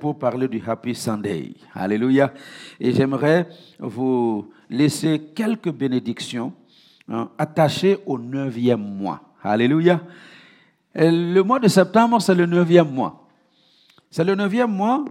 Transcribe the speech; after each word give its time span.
pour 0.00 0.18
parler 0.18 0.48
du 0.48 0.60
Happy 0.66 0.94
Sunday. 0.94 1.52
Alléluia. 1.74 2.32
Et 2.80 2.92
j'aimerais 2.92 3.46
vous 3.78 4.50
laisser 4.68 5.20
quelques 5.34 5.70
bénédictions 5.70 6.54
hein, 7.08 7.30
attachées 7.36 7.98
au 8.06 8.18
neuvième 8.18 8.80
mois. 8.80 9.20
Alléluia. 9.42 10.00
le 10.94 11.42
mois 11.42 11.60
de 11.60 11.68
septembre, 11.68 12.20
c'est 12.20 12.34
le 12.34 12.46
neuvième 12.46 12.90
mois. 12.90 13.28
C'est 14.10 14.24
le 14.24 14.34
neuvième 14.34 14.72
mois 14.72 15.04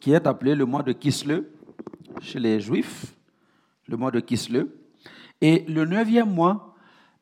qui 0.00 0.12
est 0.12 0.26
appelé 0.26 0.54
le 0.54 0.64
mois 0.64 0.82
de 0.82 0.92
Kisle 0.92 1.44
chez 2.20 2.40
les 2.40 2.60
Juifs, 2.60 3.14
le 3.86 3.96
mois 3.96 4.10
de 4.10 4.20
Kisle. 4.20 4.66
Et 5.40 5.64
le 5.68 5.84
neuvième 5.84 6.30
mois 6.30 6.74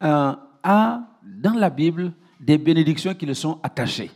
euh, 0.02 0.32
a 0.62 1.00
dans 1.22 1.54
la 1.54 1.70
Bible 1.70 2.12
des 2.40 2.56
bénédictions 2.56 3.14
qui 3.14 3.26
le 3.26 3.34
sont 3.34 3.58
attachées. 3.64 4.10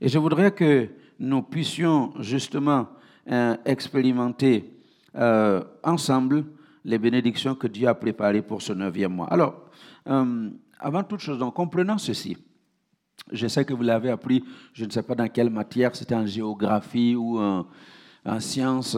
Et 0.00 0.08
je 0.08 0.18
voudrais 0.18 0.50
que 0.50 0.88
nous 1.18 1.42
puissions 1.42 2.12
justement 2.20 2.88
euh, 3.30 3.56
expérimenter 3.64 4.72
euh, 5.14 5.62
ensemble 5.82 6.44
les 6.84 6.98
bénédictions 6.98 7.54
que 7.54 7.66
Dieu 7.66 7.88
a 7.88 7.94
préparées 7.94 8.42
pour 8.42 8.62
ce 8.62 8.72
neuvième 8.72 9.12
mois. 9.12 9.26
Alors, 9.26 9.68
euh, 10.06 10.50
avant 10.78 11.02
toute 11.02 11.20
chose, 11.20 11.38
donc, 11.38 11.54
comprenons 11.54 11.98
ceci. 11.98 12.36
Je 13.32 13.46
sais 13.48 13.64
que 13.64 13.74
vous 13.74 13.82
l'avez 13.82 14.10
appris, 14.10 14.42
je 14.72 14.84
ne 14.84 14.90
sais 14.90 15.02
pas 15.02 15.14
dans 15.14 15.28
quelle 15.28 15.50
matière, 15.50 15.94
c'était 15.94 16.14
en 16.14 16.24
géographie 16.24 17.14
ou 17.16 17.38
en, 17.38 17.66
en 18.24 18.40
sciences, 18.40 18.96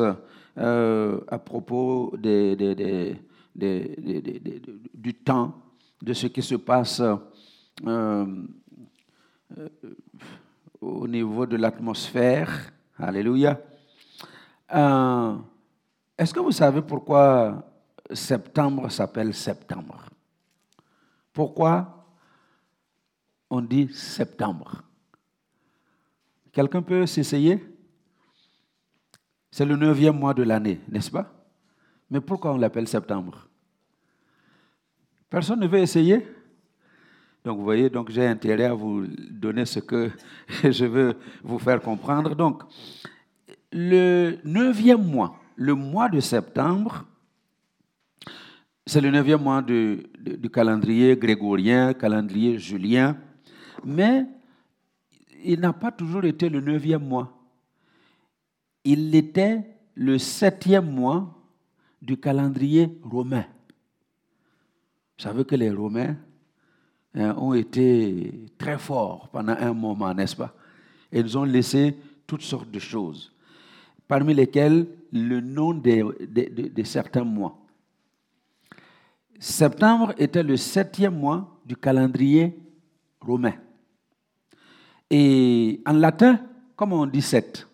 à 0.56 1.39
propos 1.45 2.14
du 2.23 3.16
temps, 5.25 5.55
de 6.02 6.12
ce 6.12 6.27
qui 6.28 6.42
se 6.42 6.55
passe 6.56 7.02
au 10.80 11.07
niveau 11.07 11.47
de 11.47 11.57
l'atmosphère. 11.57 12.73
Alléluia. 12.98 13.61
Euh, 14.73 15.37
est-ce 16.16 16.33
que 16.33 16.41
vous 16.41 16.53
savez 16.53 16.83
pourquoi 16.83 17.64
septembre 18.12 18.89
s'appelle 18.91 19.34
septembre? 19.34 20.06
Pourquoi 21.33 22.06
on 23.48 23.61
dit 23.61 23.89
septembre? 23.92 24.83
Quelqu'un 26.53 26.83
peut 26.83 27.06
s'essayer? 27.06 27.64
C'est 29.51 29.64
le 29.64 29.77
neuvième 29.77 30.19
mois 30.19 30.34
de 30.34 30.42
l'année, 30.42 30.81
n'est-ce 30.89 31.11
pas? 31.11 31.33
Mais 32.11 32.20
pourquoi 32.20 32.53
on 32.53 32.58
l'appelle 32.58 32.89
septembre? 32.89 33.48
Personne 35.28 35.61
ne 35.61 35.67
veut 35.67 35.78
essayer? 35.78 36.27
Donc, 37.44 37.58
vous 37.58 37.64
voyez, 37.64 37.88
donc 37.88 38.10
j'ai 38.10 38.27
intérêt 38.27 38.66
à 38.66 38.74
vous 38.74 39.06
donner 39.30 39.64
ce 39.64 39.80
que 39.80 40.10
je 40.62 40.84
veux 40.84 41.16
vous 41.42 41.58
faire 41.58 41.80
comprendre. 41.80 42.34
Donc, 42.34 42.62
le 43.72 44.38
neuvième 44.44 45.02
mois, 45.02 45.36
le 45.56 45.74
mois 45.74 46.08
de 46.08 46.20
septembre, 46.20 47.05
c'est 48.86 49.00
le 49.00 49.11
neuvième 49.11 49.42
mois 49.42 49.62
du 49.62 50.50
calendrier 50.52 51.16
grégorien, 51.16 51.94
calendrier 51.94 52.58
julien, 52.58 53.16
mais 53.84 54.27
il 55.44 55.61
n'a 55.61 55.72
pas 55.72 55.92
toujours 55.92 56.24
été 56.24 56.48
le 56.48 56.61
neuvième 56.61 57.06
mois. 57.06 57.33
Il 58.84 59.14
était 59.14 59.62
le 59.94 60.18
septième 60.18 60.91
mois 60.91 61.34
du 62.02 62.18
calendrier 62.18 62.98
romain. 63.02 63.44
Vous 65.20 65.24
savez 65.24 65.44
que 65.44 65.55
les 65.55 65.70
Romains, 65.70 66.16
ont 67.14 67.55
été 67.55 68.33
très 68.58 68.78
forts 68.78 69.28
pendant 69.28 69.55
un 69.58 69.72
moment, 69.72 70.14
n'est-ce 70.14 70.36
pas? 70.36 70.55
Et 71.12 71.20
ils 71.20 71.36
ont 71.36 71.44
laissé 71.44 71.97
toutes 72.27 72.42
sortes 72.42 72.70
de 72.70 72.78
choses, 72.78 73.33
parmi 74.06 74.34
lesquelles 74.34 74.86
le 75.12 75.41
nom 75.41 75.75
de, 75.75 76.83
certains 76.84 77.25
mois. 77.25 77.58
Septembre 79.39 80.14
était 80.19 80.42
le 80.42 80.56
septième 80.56 81.18
mois 81.18 81.61
du 81.64 81.77
calendrier 81.77 82.57
romain. 83.20 83.55
Et 85.08 85.83
en 85.86 85.95
latin, 85.95 86.40
comment 86.77 87.01
on 87.01 87.06
dit 87.06 87.23
sept? 87.23 87.67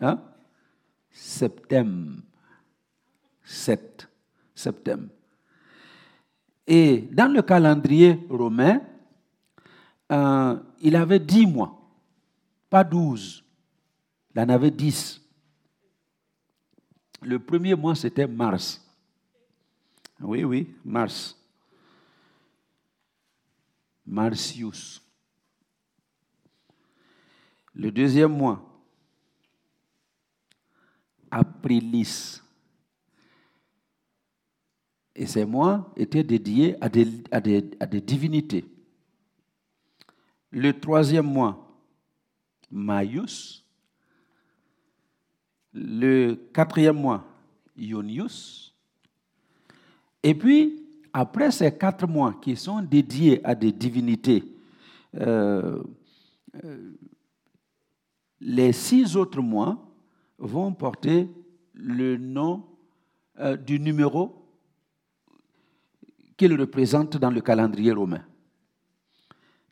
Hein? 0.00 0.22
Septembre. 1.10 2.22
Sept. 3.42 4.08
Septembre. 4.54 5.08
Et 6.70 7.08
dans 7.10 7.32
le 7.32 7.40
calendrier 7.40 8.26
romain, 8.28 8.82
euh, 10.12 10.58
il 10.82 10.96
avait 10.96 11.18
dix 11.18 11.46
mois, 11.46 11.74
pas 12.68 12.84
douze. 12.84 13.42
Il 14.34 14.40
en 14.42 14.48
avait 14.50 14.70
dix. 14.70 15.18
Le 17.22 17.38
premier 17.38 17.74
mois, 17.74 17.94
c'était 17.94 18.26
mars. 18.26 18.86
Oui, 20.20 20.44
oui, 20.44 20.74
mars. 20.84 21.34
Marcius. 24.06 25.00
Le 27.72 27.90
deuxième 27.90 28.36
mois, 28.36 28.62
aprilis. 31.30 32.42
Et 35.20 35.26
ces 35.26 35.44
mois 35.44 35.92
étaient 35.96 36.22
dédiés 36.22 36.76
à 36.80 36.88
des, 36.88 38.00
divinités. 38.00 38.64
Le 40.52 40.72
troisième 40.78 41.26
mois, 41.26 41.76
Maius. 42.70 43.64
Le 45.72 46.34
quatrième 46.54 47.00
mois, 47.00 47.26
Ionius. 47.76 48.72
Et 50.22 50.36
puis, 50.36 50.86
après 51.12 51.50
ces 51.50 51.76
quatre 51.76 52.06
mois 52.06 52.34
qui 52.40 52.54
sont 52.54 52.80
dédiés 52.80 53.44
à 53.44 53.56
des 53.56 53.72
divinités, 53.72 54.44
euh, 55.16 55.82
euh, 56.62 56.92
les 58.40 58.72
six 58.72 59.16
autres 59.16 59.42
mois 59.42 59.84
vont 60.38 60.72
porter 60.72 61.28
le 61.74 62.16
nom 62.16 62.66
euh, 63.40 63.56
du 63.56 63.80
numéro 63.80 64.47
qu'il 66.38 66.58
représente 66.58 67.16
dans 67.16 67.30
le 67.30 67.40
calendrier 67.40 67.92
romain. 67.92 68.24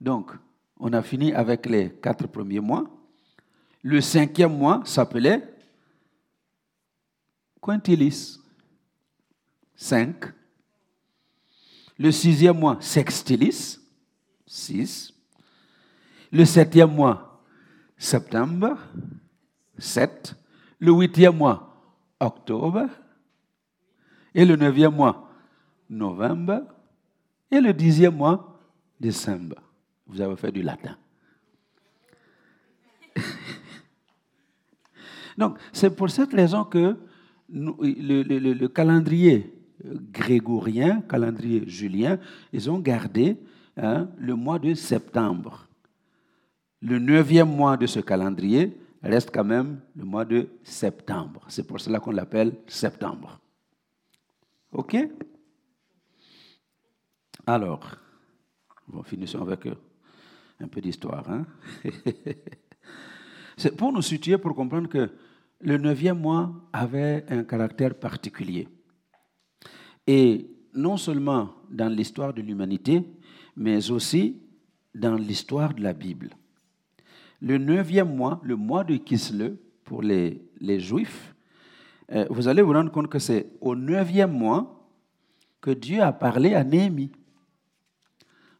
Donc, 0.00 0.32
on 0.78 0.92
a 0.92 1.00
fini 1.00 1.32
avec 1.32 1.64
les 1.66 1.90
quatre 2.02 2.26
premiers 2.26 2.60
mois. 2.60 2.84
Le 3.82 4.00
cinquième 4.00 4.58
mois 4.58 4.82
s'appelait 4.84 5.54
Quintilis, 7.62 8.38
cinq. 9.74 10.26
Le 11.98 12.10
sixième 12.10 12.58
mois, 12.58 12.76
Sextilis, 12.80 13.78
six. 14.44 15.14
Le 16.32 16.44
septième 16.44 16.92
mois, 16.92 17.42
septembre, 17.96 18.76
sept. 19.78 20.34
Le 20.80 20.92
huitième 20.92 21.36
mois, 21.36 21.80
octobre. 22.18 22.88
Et 24.34 24.44
le 24.44 24.56
neuvième 24.56 24.94
mois, 24.94 25.25
novembre, 25.88 26.62
et 27.50 27.60
le 27.60 27.72
dixième 27.72 28.16
mois, 28.16 28.58
décembre. 28.98 29.56
Vous 30.06 30.20
avez 30.20 30.36
fait 30.36 30.52
du 30.52 30.62
latin. 30.62 30.96
Donc, 35.38 35.58
c'est 35.72 35.94
pour 35.94 36.10
cette 36.10 36.32
raison 36.32 36.64
que 36.64 36.96
le, 37.48 38.66
calendrier 38.68 39.52
grégorien, 39.84 41.02
calendrier 41.02 41.68
julien, 41.68 42.18
ils 42.52 42.70
ont 42.70 42.78
gardé 42.78 43.36
hein, 43.76 44.08
le 44.18 44.34
mois 44.34 44.58
de 44.58 44.74
septembre. 44.74 45.68
Le 46.82 46.98
neuvième 46.98 47.54
mois 47.54 47.76
de 47.76 47.86
ce 47.86 48.00
calendrier 48.00 48.76
reste 49.02 49.30
quand 49.32 49.44
même 49.44 49.80
le 49.94 50.04
mois 50.04 50.24
de 50.24 50.48
septembre. 50.62 51.44
C'est 51.48 51.66
pour 51.66 51.80
cela 51.80 52.00
qu'on 52.00 52.12
l'appelle 52.12 52.54
septembre. 52.66 53.40
OK? 54.72 54.96
Alors, 57.46 57.96
finissons 59.04 59.42
avec 59.42 59.66
euh, 59.66 59.74
un 60.60 60.68
peu 60.68 60.80
d'histoire. 60.80 61.28
Hein? 61.30 61.46
C'est 63.56 63.76
pour 63.76 63.92
nous 63.92 64.02
situer, 64.02 64.36
pour 64.36 64.54
comprendre 64.54 64.88
que 64.88 65.10
le 65.60 65.78
neuvième 65.78 66.18
mois 66.18 66.52
avait 66.72 67.24
un 67.28 67.44
caractère 67.44 67.94
particulier. 67.94 68.68
Et 70.06 70.50
non 70.74 70.96
seulement 70.96 71.54
dans 71.70 71.88
l'histoire 71.88 72.34
de 72.34 72.42
l'humanité, 72.42 73.02
mais 73.56 73.90
aussi 73.90 74.42
dans 74.94 75.14
l'histoire 75.14 75.72
de 75.72 75.82
la 75.82 75.92
Bible. 75.92 76.30
Le 77.40 77.58
neuvième 77.58 78.14
mois, 78.14 78.40
le 78.42 78.56
mois 78.56 78.84
de 78.84 78.96
Kisle, 78.96 79.56
pour 79.84 80.02
les, 80.02 80.42
les 80.60 80.80
Juifs, 80.80 81.34
euh, 82.12 82.26
vous 82.30 82.48
allez 82.48 82.62
vous 82.62 82.72
rendre 82.72 82.90
compte 82.90 83.08
que 83.08 83.18
c'est 83.18 83.52
au 83.60 83.74
neuvième 83.74 84.32
mois 84.32 84.90
que 85.60 85.70
Dieu 85.70 86.02
a 86.02 86.12
parlé 86.12 86.54
à 86.54 86.62
Néhémie. 86.62 87.12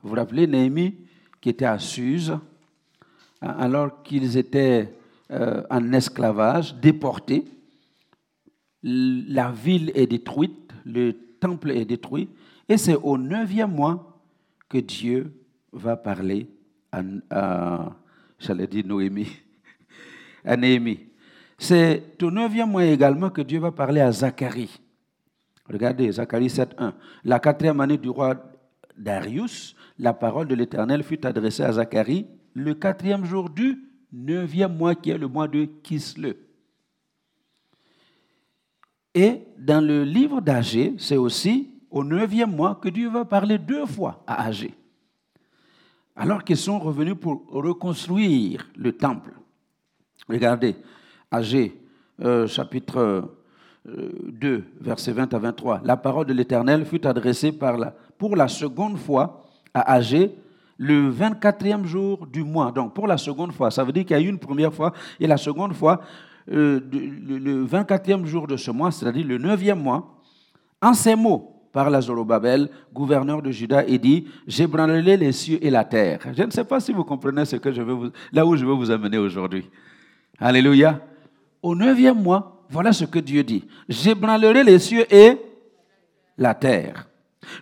Vous 0.03 0.11
vous 0.11 0.15
rappelez 0.15 0.47
Néhémie 0.47 0.95
qui 1.41 1.51
était 1.51 1.65
à 1.65 1.79
Suse 1.79 2.37
alors 3.41 4.03
qu'ils 4.03 4.37
étaient 4.37 4.93
euh, 5.31 5.63
en 5.71 5.93
esclavage, 5.93 6.75
déportés. 6.77 7.45
La 8.83 9.51
ville 9.51 9.91
est 9.95 10.07
détruite, 10.07 10.73
le 10.85 11.13
temple 11.41 11.73
est 11.73 11.85
détruit, 11.85 12.29
et 12.69 12.77
c'est 12.77 12.95
au 12.95 13.19
neuvième 13.19 13.73
mois 13.73 14.21
que 14.69 14.79
Dieu 14.79 15.33
va 15.73 15.97
parler 15.97 16.49
à, 16.93 17.03
à 17.31 17.97
j'allais 18.39 18.67
dire 18.67 18.87
Noémie, 18.87 19.29
à 20.45 20.57
Néhémie. 20.57 21.01
C'est 21.59 22.23
au 22.23 22.31
neuvième 22.31 22.71
mois 22.71 22.85
également 22.85 23.31
que 23.31 23.43
Dieu 23.43 23.59
va 23.59 23.73
parler 23.73 24.01
à 24.01 24.13
Zacharie. 24.13 24.81
Regardez, 25.69 26.13
Zacharie 26.13 26.47
7.1. 26.47 26.93
La 27.25 27.41
quatrième 27.41 27.81
année 27.81 27.97
du 27.97 28.11
roi 28.11 28.37
Darius, 28.97 29.77
la 29.99 30.13
parole 30.13 30.49
de 30.49 30.55
l'Éternel 30.55 31.03
fut 31.03 31.25
adressée 31.27 31.63
à 31.63 31.73
Zacharie 31.73 32.27
le 32.55 32.75
quatrième 32.75 33.25
jour 33.25 33.51
du 33.51 33.79
neuvième 34.13 34.77
mois, 34.77 34.95
qui 34.95 35.11
est 35.11 35.19
le 35.19 35.29
mois 35.29 35.49
de 35.49 35.65
Kisle. 35.83 36.37
Et 39.15 39.43
dans 39.59 39.85
le 39.85 40.05
livre 40.05 40.41
d'Agé, 40.41 40.95
c'est 40.99 41.17
aussi 41.17 41.71
au 41.91 42.05
neuvième 42.05 42.55
mois 42.55 42.75
que 42.75 42.89
Dieu 42.89 43.09
va 43.09 43.25
parler 43.25 43.59
deux 43.59 43.87
fois 43.87 44.23
à 44.27 44.45
Agé. 44.45 44.75
Alors 46.15 46.45
qu'ils 46.45 46.57
sont 46.57 46.79
revenus 46.79 47.17
pour 47.21 47.47
reconstruire 47.49 48.69
le 48.77 48.93
temple. 48.93 49.33
Regardez, 50.29 50.77
Agé, 51.31 51.79
euh, 52.21 52.47
chapitre 52.47 53.31
2, 53.85 54.49
euh, 54.49 54.65
versets 54.81 55.13
20 55.13 55.33
à 55.35 55.39
23. 55.39 55.81
La 55.85 55.97
parole 55.97 56.27
de 56.27 56.33
l'Éternel 56.33 56.85
fut 56.85 57.07
adressée 57.07 57.53
par 57.53 57.77
la, 57.77 57.95
pour 58.19 58.37
la 58.37 58.49
seconde 58.49 58.99
fois 58.99 59.45
à 59.75 59.93
Agé 59.93 60.35
le 60.79 61.11
24e 61.11 61.85
jour 61.85 62.27
du 62.27 62.45
mois. 62.45 62.71
Donc, 62.71 62.95
pour 62.95 63.07
la 63.07 63.17
seconde 63.17 63.53
fois, 63.53 63.71
ça 63.71 63.85
veut 63.85 63.93
dire 63.93 64.05
qu'il 64.05 64.17
y 64.17 64.21
a 64.21 64.23
eu 64.23 64.29
une 64.29 64.39
première 64.39 64.73
fois 64.73 64.93
et 65.19 65.27
la 65.27 65.37
seconde 65.37 65.73
fois, 65.75 66.01
euh, 66.51 66.81
le 66.93 67.65
24e 67.65 68.25
jour 68.27 68.47
de 68.47 68.57
ce 68.57 68.71
mois, 68.71 68.91
c'est-à-dire 68.91 69.27
le 69.27 69.39
9e 69.39 69.75
mois, 69.75 70.21
en 70.83 70.93
ces 70.95 71.17
mots, 71.17 71.53
par 71.73 71.91
la 71.91 72.01
Zorobabel, 72.01 72.71
gouverneur 72.93 73.43
de 73.43 73.51
Juda, 73.51 73.85
et 73.87 73.99
dit 73.99 74.27
J'ébranlerai 74.47 75.17
les 75.19 75.33
cieux 75.33 75.59
et 75.61 75.69
la 75.69 75.85
terre. 75.85 76.21
Je 76.35 76.43
ne 76.43 76.51
sais 76.51 76.65
pas 76.65 76.81
si 76.81 76.91
vous 76.91 77.05
comprenez 77.05 77.45
ce 77.45 77.57
que 77.57 77.71
je 77.71 77.83
veux 77.83 78.13
là 78.33 78.47
où 78.47 78.57
je 78.57 78.65
veux 78.65 78.73
vous 78.73 78.91
amener 78.91 79.19
aujourd'hui. 79.19 79.69
Alléluia. 80.39 81.01
Au 81.63 81.75
neuvième 81.75 82.23
mois, 82.23 82.65
voilà 82.71 82.93
ce 82.93 83.05
que 83.05 83.19
Dieu 83.19 83.43
dit 83.45 83.65
J'ébranlerai 83.91 84.65
les 84.65 84.79
cieux 84.79 85.05
et 85.15 85.39
la 86.39 86.55
terre. 86.55 87.09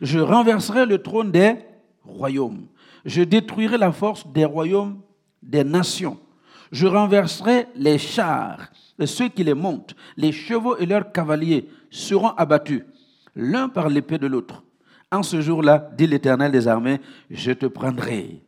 Je 0.01 0.19
renverserai 0.19 0.87
le 0.87 0.99
trône 0.99 1.31
des 1.31 1.57
royaumes. 2.03 2.67
Je 3.05 3.23
détruirai 3.23 3.79
la 3.79 3.93
force 3.93 4.27
des 4.27 4.45
royaumes 4.45 5.01
des 5.43 5.65
nations. 5.65 6.19
Je 6.73 6.87
renverserai 6.87 7.67
les 7.77 7.99
chars 7.99 8.71
et 8.99 9.07
ceux 9.07 9.29
qui 9.29 9.45
les 9.45 9.55
montent. 9.55 9.95
Les 10.17 10.33
chevaux 10.33 10.77
et 10.77 10.87
leurs 10.87 11.13
cavaliers 11.13 11.69
seront 11.91 12.31
abattus, 12.31 12.83
l'un 13.35 13.69
par 13.69 13.89
l'épée 13.89 14.19
de 14.19 14.27
l'autre. 14.27 14.63
En 15.13 15.23
ce 15.23 15.41
jour-là, 15.41 15.91
dit 15.97 16.07
l'Éternel 16.07 16.51
des 16.51 16.67
armées, 16.67 17.01
je 17.31 17.53
te 17.53 17.67
prendrai, 17.67 18.43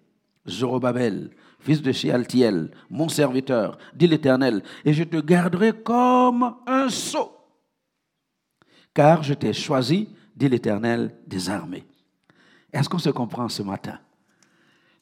Zorobabel, 0.49 1.31
fils 1.61 1.83
de 1.83 1.93
Shealtiel, 1.93 2.71
mon 2.91 3.09
serviteur, 3.09 3.79
dit 3.95 4.07
l'Éternel, 4.07 4.63
et 4.85 4.93
je 4.93 5.05
te 5.05 5.19
garderai 5.19 5.73
comme 5.73 6.57
un 6.67 6.89
sceau, 6.89 7.31
car 8.95 9.23
je 9.23 9.35
t'ai 9.35 9.53
choisi, 9.53 10.09
dit 10.37 10.49
l'Éternel 10.49 11.15
des 11.27 11.49
armées. 11.51 11.85
Est-ce 12.73 12.89
qu'on 12.89 12.99
se 12.99 13.11
comprend 13.11 13.49
ce 13.49 13.63
matin? 13.63 13.99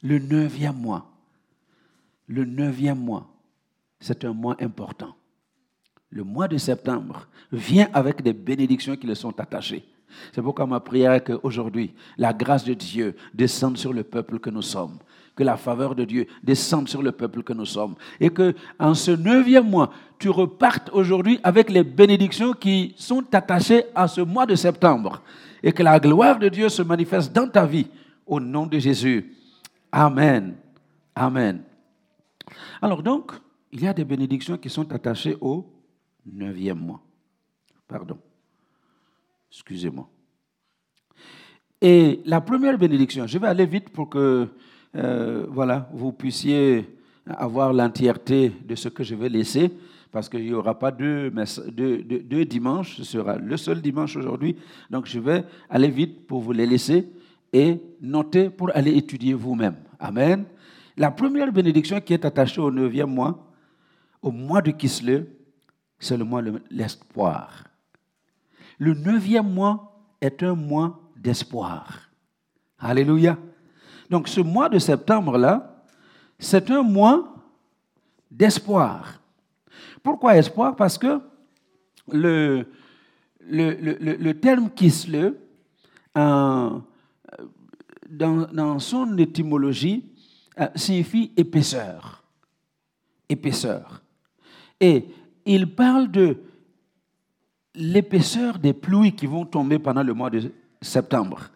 Le 0.02 0.18
neuvième 0.18 0.76
mois, 0.76 1.10
le 2.28 2.44
neuvième 2.44 2.98
mois, 2.98 3.26
c'est 4.00 4.24
un 4.24 4.32
mois 4.32 4.56
important. 4.60 5.14
Le 6.10 6.22
mois 6.22 6.46
de 6.46 6.58
septembre 6.58 7.26
vient 7.50 7.88
avec 7.92 8.22
des 8.22 8.32
bénédictions 8.32 8.96
qui 8.96 9.06
le 9.06 9.14
sont 9.14 9.38
attachées. 9.40 9.84
C'est 10.32 10.42
pourquoi 10.42 10.66
ma 10.66 10.78
prière 10.78 11.12
est 11.12 11.24
qu'aujourd'hui, 11.24 11.94
la 12.16 12.32
grâce 12.32 12.64
de 12.64 12.74
Dieu 12.74 13.16
descende 13.32 13.76
sur 13.76 13.92
le 13.92 14.04
peuple 14.04 14.38
que 14.38 14.50
nous 14.50 14.62
sommes 14.62 14.98
que 15.34 15.42
la 15.42 15.56
faveur 15.56 15.94
de 15.94 16.04
Dieu 16.04 16.26
descende 16.42 16.88
sur 16.88 17.02
le 17.02 17.12
peuple 17.12 17.42
que 17.42 17.52
nous 17.52 17.66
sommes. 17.66 17.94
Et 18.20 18.30
que 18.30 18.54
en 18.78 18.94
ce 18.94 19.10
neuvième 19.10 19.68
mois, 19.68 19.90
tu 20.18 20.30
repartes 20.30 20.90
aujourd'hui 20.92 21.40
avec 21.42 21.70
les 21.70 21.82
bénédictions 21.82 22.52
qui 22.52 22.94
sont 22.96 23.24
attachées 23.34 23.84
à 23.94 24.06
ce 24.08 24.20
mois 24.20 24.46
de 24.46 24.54
septembre. 24.54 25.22
Et 25.62 25.72
que 25.72 25.82
la 25.82 25.98
gloire 25.98 26.38
de 26.38 26.48
Dieu 26.48 26.68
se 26.68 26.82
manifeste 26.82 27.32
dans 27.32 27.48
ta 27.48 27.66
vie. 27.66 27.86
Au 28.26 28.40
nom 28.40 28.66
de 28.66 28.78
Jésus. 28.78 29.34
Amen. 29.90 30.56
Amen. 31.14 31.62
Alors 32.80 33.02
donc, 33.02 33.32
il 33.72 33.82
y 33.82 33.86
a 33.86 33.92
des 33.92 34.04
bénédictions 34.04 34.56
qui 34.56 34.70
sont 34.70 34.90
attachées 34.92 35.36
au 35.40 35.66
neuvième 36.24 36.78
mois. 36.78 37.00
Pardon. 37.88 38.18
Excusez-moi. 39.50 40.08
Et 41.80 42.22
la 42.24 42.40
première 42.40 42.78
bénédiction, 42.78 43.26
je 43.26 43.38
vais 43.38 43.46
aller 43.46 43.66
vite 43.66 43.90
pour 43.90 44.08
que 44.08 44.48
euh, 44.96 45.46
voilà, 45.50 45.88
vous 45.92 46.12
puissiez 46.12 46.88
avoir 47.26 47.72
l'entièreté 47.72 48.52
de 48.66 48.74
ce 48.74 48.88
que 48.88 49.02
je 49.02 49.14
vais 49.14 49.28
laisser, 49.28 49.70
parce 50.12 50.28
qu'il 50.28 50.44
n'y 50.44 50.52
aura 50.52 50.78
pas 50.78 50.92
deux, 50.92 51.32
deux, 51.70 52.44
dimanches, 52.44 52.96
ce 52.96 53.04
sera 53.04 53.36
le 53.36 53.56
seul 53.56 53.80
dimanche 53.80 54.16
aujourd'hui. 54.16 54.56
Donc 54.90 55.06
je 55.06 55.18
vais 55.18 55.44
aller 55.68 55.88
vite 55.88 56.26
pour 56.26 56.40
vous 56.40 56.52
les 56.52 56.66
laisser 56.66 57.08
et 57.52 57.80
noter 58.00 58.50
pour 58.50 58.70
aller 58.74 58.96
étudier 58.96 59.34
vous-même. 59.34 59.76
Amen. 59.98 60.44
La 60.96 61.10
première 61.10 61.50
bénédiction 61.52 62.00
qui 62.00 62.14
est 62.14 62.24
attachée 62.24 62.60
au 62.60 62.70
neuvième 62.70 63.10
mois, 63.10 63.52
au 64.22 64.30
mois 64.30 64.62
de 64.62 64.70
Kisle, 64.70 65.26
c'est 65.98 66.16
le 66.16 66.24
mois 66.24 66.42
de 66.42 66.62
l'espoir. 66.70 67.64
Le 68.78 68.94
neuvième 68.94 69.52
mois 69.52 70.00
est 70.20 70.42
un 70.42 70.54
mois 70.54 71.00
d'espoir. 71.16 72.10
Alléluia. 72.78 73.36
Donc 74.10 74.28
ce 74.28 74.40
mois 74.40 74.68
de 74.68 74.78
septembre-là, 74.78 75.84
c'est 76.38 76.70
un 76.70 76.82
mois 76.82 77.34
d'espoir. 78.30 79.20
Pourquoi 80.02 80.36
espoir? 80.36 80.76
Parce 80.76 80.98
que 80.98 81.20
le, 82.10 82.64
terme 84.32 84.70
kisle, 84.70 85.34
dans, 86.14 86.82
dans 88.10 88.78
son 88.78 89.16
étymologie, 89.18 90.04
euh, 90.60 90.68
signifie 90.76 91.32
épaisseur. 91.36 92.22
Épaisseur. 93.28 94.02
Et 94.80 95.06
il 95.44 95.74
parle 95.74 96.10
de 96.10 96.36
l'épaisseur 97.74 98.58
des 98.58 98.72
pluies 98.72 99.12
qui 99.12 99.26
vont 99.26 99.44
tomber 99.44 99.80
pendant 99.80 100.02
le 100.04 100.14
mois 100.14 100.30
de 100.30 100.52
septembre. 100.80 101.48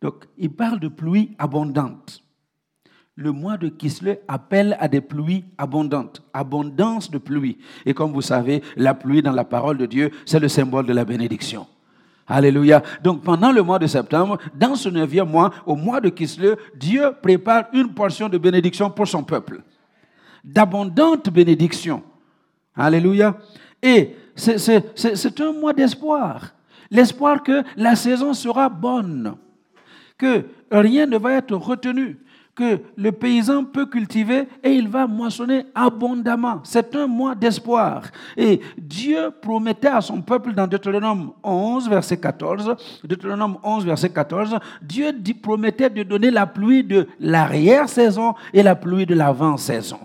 Donc, 0.00 0.26
il 0.36 0.50
parle 0.50 0.80
de 0.80 0.88
pluies 0.88 1.34
abondantes. 1.38 2.22
Le 3.16 3.32
mois 3.32 3.56
de 3.56 3.68
Kisle 3.68 4.18
appelle 4.28 4.76
à 4.78 4.86
des 4.86 5.00
pluies 5.00 5.44
abondantes, 5.58 6.22
abondance 6.32 7.10
de 7.10 7.18
pluie. 7.18 7.58
Et 7.84 7.92
comme 7.92 8.12
vous 8.12 8.22
savez, 8.22 8.62
la 8.76 8.94
pluie 8.94 9.22
dans 9.22 9.32
la 9.32 9.42
parole 9.42 9.76
de 9.76 9.86
Dieu, 9.86 10.12
c'est 10.24 10.38
le 10.38 10.46
symbole 10.46 10.86
de 10.86 10.92
la 10.92 11.04
bénédiction. 11.04 11.66
Alléluia. 12.28 12.80
Donc 13.02 13.24
pendant 13.24 13.50
le 13.50 13.62
mois 13.62 13.80
de 13.80 13.88
septembre, 13.88 14.38
dans 14.54 14.76
ce 14.76 14.88
neuvième 14.88 15.30
mois, 15.30 15.50
au 15.66 15.74
mois 15.74 16.00
de 16.00 16.10
Kisle, 16.10 16.56
Dieu 16.76 17.10
prépare 17.20 17.64
une 17.72 17.92
portion 17.92 18.28
de 18.28 18.38
bénédiction 18.38 18.88
pour 18.88 19.08
son 19.08 19.24
peuple. 19.24 19.62
D'abondantes 20.44 21.28
bénédictions. 21.30 22.04
Alléluia. 22.76 23.36
Et 23.82 24.14
c'est 24.36 25.40
un 25.40 25.52
mois 25.52 25.72
d'espoir. 25.72 26.54
L'espoir 26.88 27.42
que 27.42 27.64
la 27.76 27.96
saison 27.96 28.32
sera 28.32 28.68
bonne 28.68 29.34
que 30.18 30.44
rien 30.70 31.06
ne 31.06 31.16
va 31.16 31.34
être 31.34 31.54
retenu, 31.54 32.18
que 32.58 32.80
le 32.96 33.12
paysan 33.12 33.64
peut 33.64 33.86
cultiver 33.86 34.48
et 34.64 34.70
il 34.72 34.88
va 34.88 35.06
moissonner 35.06 35.66
abondamment. 35.76 36.60
C'est 36.64 36.94
un 36.96 37.06
mois 37.06 37.36
d'espoir. 37.36 38.02
Et 38.36 38.60
Dieu 38.76 39.30
promettait 39.40 39.86
à 39.86 40.00
son 40.00 40.20
peuple 40.20 40.52
dans 40.52 40.66
Deutéronome 40.66 41.30
11, 41.44 41.88
verset 41.88 42.16
14, 42.16 42.74
Deutéronome 43.04 43.58
11, 43.62 43.86
verset 43.86 44.10
14, 44.10 44.58
Dieu 44.82 45.12
promettait 45.40 45.88
de 45.88 46.02
donner 46.02 46.32
la 46.32 46.46
pluie 46.46 46.82
de 46.82 47.06
l'arrière-saison 47.20 48.34
et 48.52 48.64
la 48.64 48.74
pluie 48.74 49.06
de 49.06 49.14
l'avant-saison. 49.14 50.00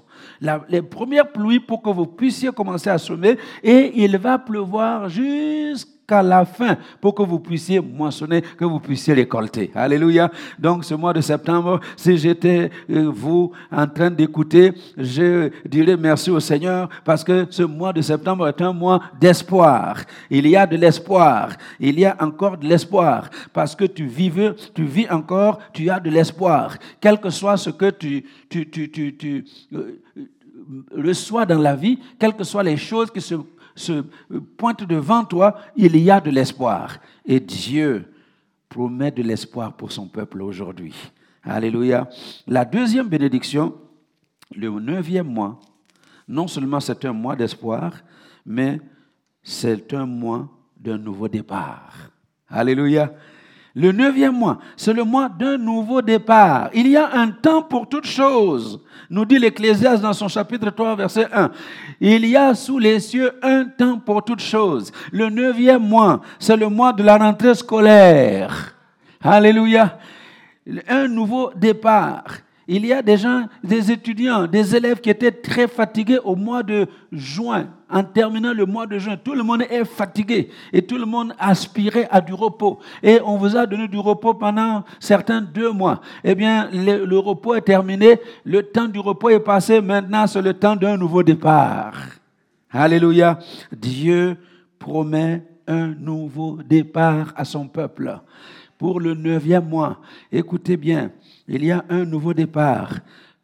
les 0.69 0.83
premières 0.83 1.31
pluies 1.31 1.59
pour 1.59 1.81
que 1.81 1.89
vous 1.89 2.05
puissiez 2.05 2.51
commencer 2.51 2.91
à 2.91 2.99
semer 2.99 3.39
et 3.63 4.03
il 4.03 4.15
va 4.19 4.37
pleuvoir 4.37 5.09
jusqu'à 5.09 5.92
jusqu'à 6.03 6.21
la 6.21 6.45
fin 6.45 6.77
pour 6.99 7.15
que 7.15 7.23
vous 7.23 7.39
puissiez 7.39 7.79
moissonner, 7.79 8.41
que 8.41 8.65
vous 8.65 8.79
puissiez 8.79 9.13
récolter. 9.13 9.71
Alléluia. 9.73 10.29
Donc 10.59 10.83
ce 10.83 10.93
mois 10.95 11.13
de 11.13 11.21
septembre, 11.21 11.79
si 11.95 12.17
j'étais 12.17 12.69
euh, 12.89 13.09
vous 13.13 13.51
en 13.71 13.87
train 13.87 14.11
d'écouter, 14.11 14.73
je 14.97 15.49
dirais 15.65 15.95
merci 15.97 16.29
au 16.29 16.39
Seigneur 16.39 16.89
parce 17.05 17.23
que 17.23 17.47
ce 17.49 17.63
mois 17.63 17.93
de 17.93 18.01
septembre 18.01 18.47
est 18.47 18.61
un 18.61 18.73
mois 18.73 19.01
d'espoir. 19.19 20.01
Il 20.29 20.47
y 20.47 20.55
a 20.55 20.67
de 20.67 20.75
l'espoir. 20.75 21.51
Il 21.79 21.99
y 21.99 22.05
a 22.05 22.15
encore 22.19 22.57
de 22.57 22.67
l'espoir 22.67 23.29
parce 23.53 23.75
que 23.75 23.85
tu 23.85 24.05
vis, 24.05 24.31
tu 24.73 24.83
vis 24.83 25.09
encore, 25.09 25.59
tu 25.71 25.89
as 25.89 25.99
de 25.99 26.09
l'espoir. 26.09 26.75
Quel 26.99 27.19
que 27.19 27.29
soit 27.29 27.57
ce 27.57 27.69
que 27.69 27.89
tu, 27.91 28.25
tu, 28.49 28.69
tu, 28.69 28.89
tu, 28.89 29.45
euh, 29.73 29.99
reçois 30.95 31.45
dans 31.45 31.59
la 31.59 31.75
vie, 31.75 31.99
quelles 32.19 32.35
que 32.35 32.43
soient 32.43 32.63
les 32.63 32.77
choses 32.77 33.11
qui 33.11 33.21
se 33.21 33.35
se 33.75 34.01
pointe 34.57 34.83
devant 34.83 35.23
toi, 35.23 35.55
il 35.75 35.97
y 35.97 36.11
a 36.11 36.21
de 36.21 36.29
l'espoir. 36.29 36.97
Et 37.25 37.39
Dieu 37.39 38.05
promet 38.69 39.11
de 39.11 39.23
l'espoir 39.23 39.73
pour 39.73 39.91
son 39.91 40.07
peuple 40.07 40.41
aujourd'hui. 40.41 40.95
Alléluia. 41.43 42.07
La 42.47 42.65
deuxième 42.65 43.07
bénédiction, 43.07 43.75
le 44.55 44.69
neuvième 44.69 45.27
mois, 45.27 45.59
non 46.27 46.47
seulement 46.47 46.79
c'est 46.79 47.05
un 47.05 47.13
mois 47.13 47.35
d'espoir, 47.35 47.93
mais 48.45 48.79
c'est 49.41 49.93
un 49.93 50.05
mois 50.05 50.49
d'un 50.77 50.97
nouveau 50.97 51.27
départ. 51.27 52.11
Alléluia. 52.47 53.13
Le 53.75 53.91
neuvième 53.91 54.35
mois, 54.37 54.59
c'est 54.77 54.93
le 54.93 55.03
mois 55.03 55.27
d'un 55.27 55.57
nouveau 55.57 56.01
départ. 56.01 56.69
Il 56.75 56.87
y 56.87 56.95
a 56.95 57.09
un 57.13 57.31
temps 57.31 57.63
pour 57.63 57.89
toutes 57.89 58.05
choses, 58.05 58.79
nous 59.09 59.25
dit 59.25 59.39
l'Ecclésiaste 59.39 60.03
dans 60.03 60.13
son 60.13 60.27
chapitre 60.27 60.69
3, 60.69 60.95
verset 60.95 61.27
1. 61.33 61.49
Il 61.99 62.23
y 62.27 62.37
a 62.37 62.53
sous 62.53 62.77
les 62.77 62.99
cieux 62.99 63.31
un 63.41 63.65
temps 63.65 63.97
pour 63.97 64.23
toutes 64.23 64.41
choses. 64.41 64.91
Le 65.11 65.27
neuvième 65.29 65.81
mois, 65.81 66.21
c'est 66.37 66.55
le 66.55 66.69
mois 66.69 66.93
de 66.93 67.01
la 67.01 67.17
rentrée 67.17 67.55
scolaire. 67.55 68.75
Alléluia. 69.19 69.97
Un 70.87 71.07
nouveau 71.07 71.51
départ. 71.55 72.25
Il 72.67 72.85
y 72.85 72.93
a 72.93 73.01
des 73.01 73.17
gens, 73.17 73.47
des 73.61 73.91
étudiants, 73.91 74.47
des 74.47 74.75
élèves 74.75 75.01
qui 75.01 75.09
étaient 75.09 75.31
très 75.31 75.67
fatigués 75.67 76.19
au 76.23 76.35
mois 76.35 76.63
de 76.63 76.87
juin. 77.11 77.67
En 77.89 78.03
terminant 78.03 78.53
le 78.53 78.65
mois 78.65 78.87
de 78.87 78.97
juin, 78.97 79.17
tout 79.17 79.33
le 79.33 79.43
monde 79.43 79.63
est 79.69 79.83
fatigué 79.83 80.49
et 80.71 80.81
tout 80.81 80.97
le 80.97 81.05
monde 81.05 81.33
aspirait 81.37 82.07
à 82.09 82.21
du 82.21 82.33
repos. 82.33 82.79
Et 83.01 83.19
on 83.23 83.37
vous 83.37 83.57
a 83.57 83.65
donné 83.65 83.87
du 83.87 83.99
repos 83.99 84.33
pendant 84.33 84.83
certains 84.99 85.41
deux 85.41 85.71
mois. 85.71 85.99
Eh 86.23 86.35
bien, 86.35 86.69
le, 86.71 87.17
repos 87.17 87.55
est 87.55 87.61
terminé, 87.61 88.19
le 88.45 88.63
temps 88.63 88.87
du 88.87 88.99
repos 88.99 89.29
est 89.29 89.39
passé, 89.41 89.81
maintenant 89.81 90.25
c'est 90.25 90.41
le 90.41 90.53
temps 90.53 90.75
d'un 90.75 90.97
nouveau 90.97 91.21
départ. 91.21 91.95
Alléluia. 92.71 93.37
Dieu 93.71 94.37
promet 94.79 95.43
un 95.67 95.87
nouveau 95.87 96.59
départ 96.63 97.33
à 97.35 97.45
son 97.45 97.67
peuple 97.67 98.19
pour 98.77 98.99
le 98.99 99.13
neuvième 99.13 99.69
mois. 99.69 99.99
Écoutez 100.31 100.75
bien, 100.75 101.11
il 101.47 101.65
y 101.65 101.71
a 101.71 101.83
un 101.89 102.05
nouveau 102.05 102.33
départ. 102.33 102.99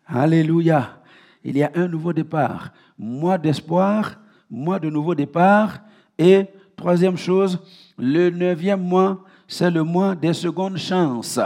Alléluia. 0.06 1.02
Il 1.44 1.58
y 1.58 1.64
a 1.64 1.72
un 1.76 1.88
nouveau 1.88 2.14
départ. 2.14 2.72
Mois 2.98 3.38
d'espoir, 3.38 4.20
mois 4.50 4.80
de 4.80 4.90
nouveau 4.90 5.16
départ. 5.16 5.80
Et 6.18 6.46
troisième 6.76 7.18
chose, 7.18 7.60
le 7.98 8.30
neuvième 8.30 8.82
mois, 8.82 9.24
c'est 9.48 9.72
le 9.72 9.84
mois 9.84 10.16
des 10.16 10.34
secondes 10.34 10.78
chances. 10.78 11.40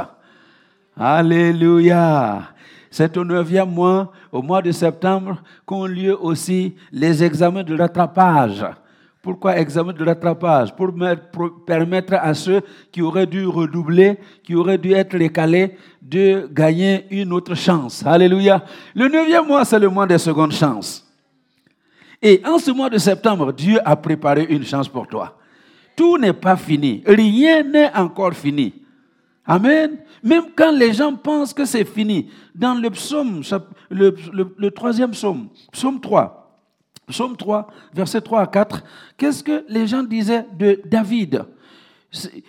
Alléluia. 0.96 2.50
C'est 2.92 3.18
au 3.18 3.26
neuvième 3.26 3.72
mois, 3.72 4.12
au 4.32 4.42
mois 4.42 4.62
de 4.62 4.72
septembre, 4.72 5.42
qu'ont 5.66 5.86
lieu 5.86 6.16
aussi 6.20 6.76
les 6.92 7.24
examens 7.24 7.64
de 7.64 7.76
rattrapage. 7.76 8.64
Pourquoi 9.24 9.58
examen 9.58 9.94
de 9.94 10.04
rattrapage? 10.04 10.76
Pour 10.76 10.94
permettre 11.66 12.16
à 12.16 12.34
ceux 12.34 12.60
qui 12.92 13.02
auraient 13.02 13.26
dû 13.26 13.48
redoubler, 13.48 14.20
qui 14.44 14.54
auraient 14.54 14.78
dû 14.78 14.92
être 14.92 15.18
récalés, 15.18 15.78
de 16.02 16.50
gagner 16.52 17.06
une 17.10 17.32
autre 17.32 17.56
chance. 17.56 18.06
Alléluia. 18.06 18.66
Le 18.94 19.08
neuvième 19.08 19.48
mois, 19.48 19.64
c'est 19.64 19.80
le 19.80 19.88
mois 19.88 20.06
des 20.06 20.18
secondes 20.18 20.52
chances. 20.52 21.10
Et 22.22 22.42
en 22.46 22.58
ce 22.60 22.72
mois 22.72 22.90
de 22.90 22.98
septembre, 22.98 23.54
Dieu 23.54 23.80
a 23.86 23.96
préparé 23.96 24.46
une 24.50 24.66
chance 24.66 24.90
pour 24.90 25.08
toi. 25.08 25.38
Tout 25.96 26.18
n'est 26.18 26.34
pas 26.34 26.58
fini. 26.58 27.02
Rien 27.08 27.64
n'est 27.64 27.96
encore 27.96 28.34
fini. 28.34 28.74
Amen. 29.46 30.00
Même 30.22 30.48
quand 30.54 30.72
les 30.74 30.92
gens 30.92 31.16
pensent 31.16 31.54
que 31.54 31.64
c'est 31.64 31.86
fini, 31.86 32.30
dans 32.54 32.74
le 32.74 32.90
psaume, 32.90 33.42
le, 33.90 34.14
le 34.58 34.72
troisième 34.72 35.12
psaume, 35.12 35.48
psaume 35.72 36.02
3, 36.02 36.43
Psaume 37.08 37.36
3, 37.36 37.68
verset 37.94 38.22
3 38.22 38.42
à 38.42 38.48
4, 38.48 38.84
qu'est-ce 39.18 39.44
que 39.44 39.66
les 39.68 39.88
gens 39.88 40.04
disaient 40.04 40.46
de 40.58 40.82
David? 40.86 41.46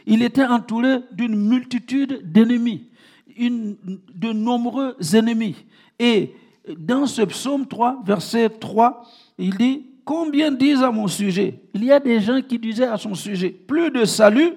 Il 0.06 0.22
était 0.22 0.44
entouré 0.44 0.98
d'une 1.12 1.34
multitude 1.36 2.20
d'ennemis, 2.30 2.88
de 3.36 4.32
nombreux 4.32 4.96
ennemis. 5.14 5.56
Et 5.98 6.34
dans 6.78 7.06
ce 7.06 7.22
psaume 7.22 7.66
3, 7.66 8.02
verset 8.04 8.48
3, 8.48 9.04
il 9.38 9.56
dit, 9.56 9.86
combien 10.04 10.52
disent 10.52 10.82
à 10.82 10.90
mon 10.90 11.08
sujet? 11.08 11.60
Il 11.74 11.84
y 11.84 11.90
a 11.90 11.98
des 11.98 12.20
gens 12.20 12.40
qui 12.40 12.58
disaient 12.58 12.86
à 12.86 12.96
son 12.96 13.14
sujet, 13.14 13.50
plus 13.50 13.90
de 13.90 14.04
salut 14.04 14.52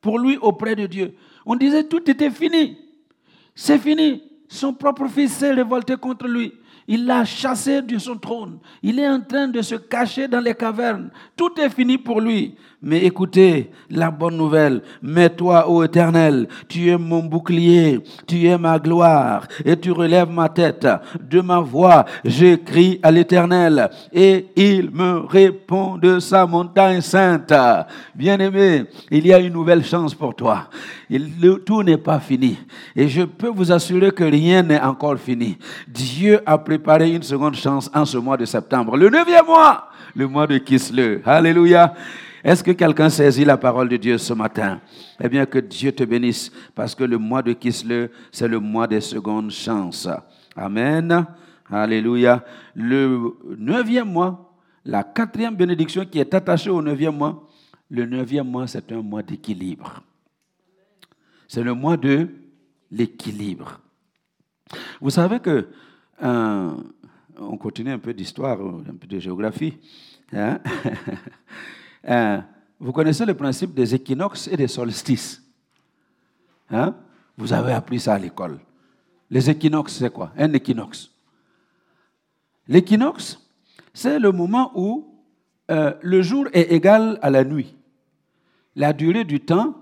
pour 0.00 0.18
lui 0.18 0.36
auprès 0.36 0.76
de 0.76 0.86
Dieu. 0.86 1.14
On 1.44 1.56
disait, 1.56 1.84
tout 1.84 2.08
était 2.10 2.30
fini. 2.30 2.76
C'est 3.54 3.78
fini. 3.78 4.22
Son 4.48 4.72
propre 4.72 5.08
fils 5.08 5.32
s'est 5.32 5.52
révolté 5.52 5.96
contre 5.96 6.28
lui. 6.28 6.52
Il 6.88 7.06
l'a 7.06 7.24
chassé 7.24 7.82
de 7.82 7.98
son 7.98 8.16
trône. 8.16 8.58
Il 8.82 8.98
est 9.00 9.08
en 9.08 9.20
train 9.20 9.48
de 9.48 9.60
se 9.60 9.74
cacher 9.74 10.28
dans 10.28 10.40
les 10.40 10.54
cavernes. 10.54 11.10
Tout 11.36 11.52
est 11.60 11.70
fini 11.70 11.98
pour 11.98 12.20
lui. 12.20 12.54
Mais 12.82 13.04
écoutez 13.04 13.70
la 13.90 14.10
bonne 14.10 14.36
nouvelle. 14.36 14.82
Mais 15.02 15.30
toi, 15.30 15.68
ô 15.68 15.82
Éternel, 15.82 16.46
tu 16.68 16.88
es 16.88 16.96
mon 16.96 17.24
bouclier, 17.24 18.00
tu 18.26 18.46
es 18.46 18.56
ma 18.58 18.78
gloire, 18.78 19.48
et 19.64 19.76
tu 19.76 19.90
relèves 19.90 20.30
ma 20.30 20.48
tête. 20.48 20.86
De 21.20 21.40
ma 21.40 21.58
voix, 21.58 22.04
j'écris 22.24 23.00
à 23.02 23.10
l'Éternel, 23.10 23.90
et 24.12 24.46
il 24.54 24.90
me 24.90 25.26
répond 25.26 25.96
de 25.96 26.20
sa 26.20 26.46
montagne 26.46 27.00
sainte. 27.00 27.52
Bien-aimé, 28.14 28.84
il 29.10 29.26
y 29.26 29.32
a 29.32 29.40
une 29.40 29.54
nouvelle 29.54 29.84
chance 29.84 30.14
pour 30.14 30.34
toi. 30.34 30.68
tout 31.64 31.82
n'est 31.82 31.96
pas 31.96 32.20
fini. 32.20 32.56
Et 32.94 33.08
je 33.08 33.22
peux 33.22 33.48
vous 33.48 33.72
assurer 33.72 34.12
que 34.12 34.24
rien 34.24 34.62
n'est 34.62 34.80
encore 34.80 35.18
fini. 35.18 35.56
Dieu 35.88 36.40
a 36.46 36.58
préparé 36.78 37.10
une 37.14 37.22
seconde 37.22 37.54
chance 37.54 37.90
en 37.94 38.04
ce 38.04 38.18
mois 38.18 38.36
de 38.36 38.44
septembre. 38.44 38.98
Le 38.98 39.08
neuvième 39.08 39.46
mois, 39.46 39.88
le 40.14 40.28
mois 40.28 40.46
de 40.46 40.58
Kisle. 40.58 41.22
Alléluia. 41.24 41.94
Est-ce 42.44 42.62
que 42.62 42.72
quelqu'un 42.72 43.08
saisit 43.08 43.46
la 43.46 43.56
parole 43.56 43.88
de 43.88 43.96
Dieu 43.96 44.18
ce 44.18 44.34
matin? 44.34 44.80
Eh 45.18 45.28
bien, 45.28 45.46
que 45.46 45.58
Dieu 45.58 45.90
te 45.92 46.04
bénisse, 46.04 46.52
parce 46.74 46.94
que 46.94 47.04
le 47.04 47.16
mois 47.16 47.42
de 47.42 47.54
Kisle, 47.54 48.10
c'est 48.30 48.46
le 48.46 48.60
mois 48.60 48.86
des 48.86 49.00
secondes 49.00 49.50
chances. 49.50 50.06
Amen. 50.54 51.26
Alléluia. 51.70 52.44
Le 52.74 53.32
neuvième 53.56 54.12
mois, 54.12 54.54
la 54.84 55.02
quatrième 55.02 55.56
bénédiction 55.56 56.04
qui 56.04 56.18
est 56.18 56.34
attachée 56.34 56.70
au 56.70 56.82
neuvième 56.82 57.16
mois, 57.16 57.48
le 57.88 58.04
neuvième 58.04 58.48
mois, 58.48 58.66
c'est 58.66 58.92
un 58.92 59.00
mois 59.00 59.22
d'équilibre. 59.22 60.02
C'est 61.48 61.62
le 61.62 61.72
mois 61.72 61.96
de 61.96 62.28
l'équilibre. 62.90 63.80
Vous 65.00 65.10
savez 65.10 65.40
que, 65.40 65.68
euh, 66.22 66.70
on 67.38 67.56
continue 67.56 67.90
un 67.90 67.98
peu 67.98 68.14
d'histoire, 68.14 68.58
un 68.60 68.94
peu 68.94 69.06
de 69.06 69.18
géographie. 69.18 69.78
Hein? 70.32 70.60
Euh, 72.08 72.40
vous 72.78 72.92
connaissez 72.92 73.26
le 73.26 73.34
principe 73.34 73.74
des 73.74 73.92
équinoxes 73.92 74.46
et 74.46 74.56
des 74.56 74.68
solstices. 74.68 75.42
Hein? 76.70 76.94
Vous 77.36 77.52
avez 77.52 77.72
appris 77.72 77.98
ça 77.98 78.14
à 78.14 78.18
l'école. 78.20 78.60
Les 79.28 79.50
équinoxes, 79.50 79.94
c'est 79.94 80.12
quoi? 80.12 80.30
Un 80.38 80.52
équinoxe. 80.52 81.10
L'équinoxe, 82.68 83.40
c'est 83.92 84.20
le 84.20 84.30
moment 84.30 84.70
où 84.76 85.16
euh, 85.70 85.94
le 86.00 86.22
jour 86.22 86.46
est 86.52 86.72
égal 86.72 87.18
à 87.22 87.30
la 87.30 87.44
nuit. 87.44 87.74
La 88.76 88.92
durée 88.92 89.24
du 89.24 89.40
temps, 89.40 89.74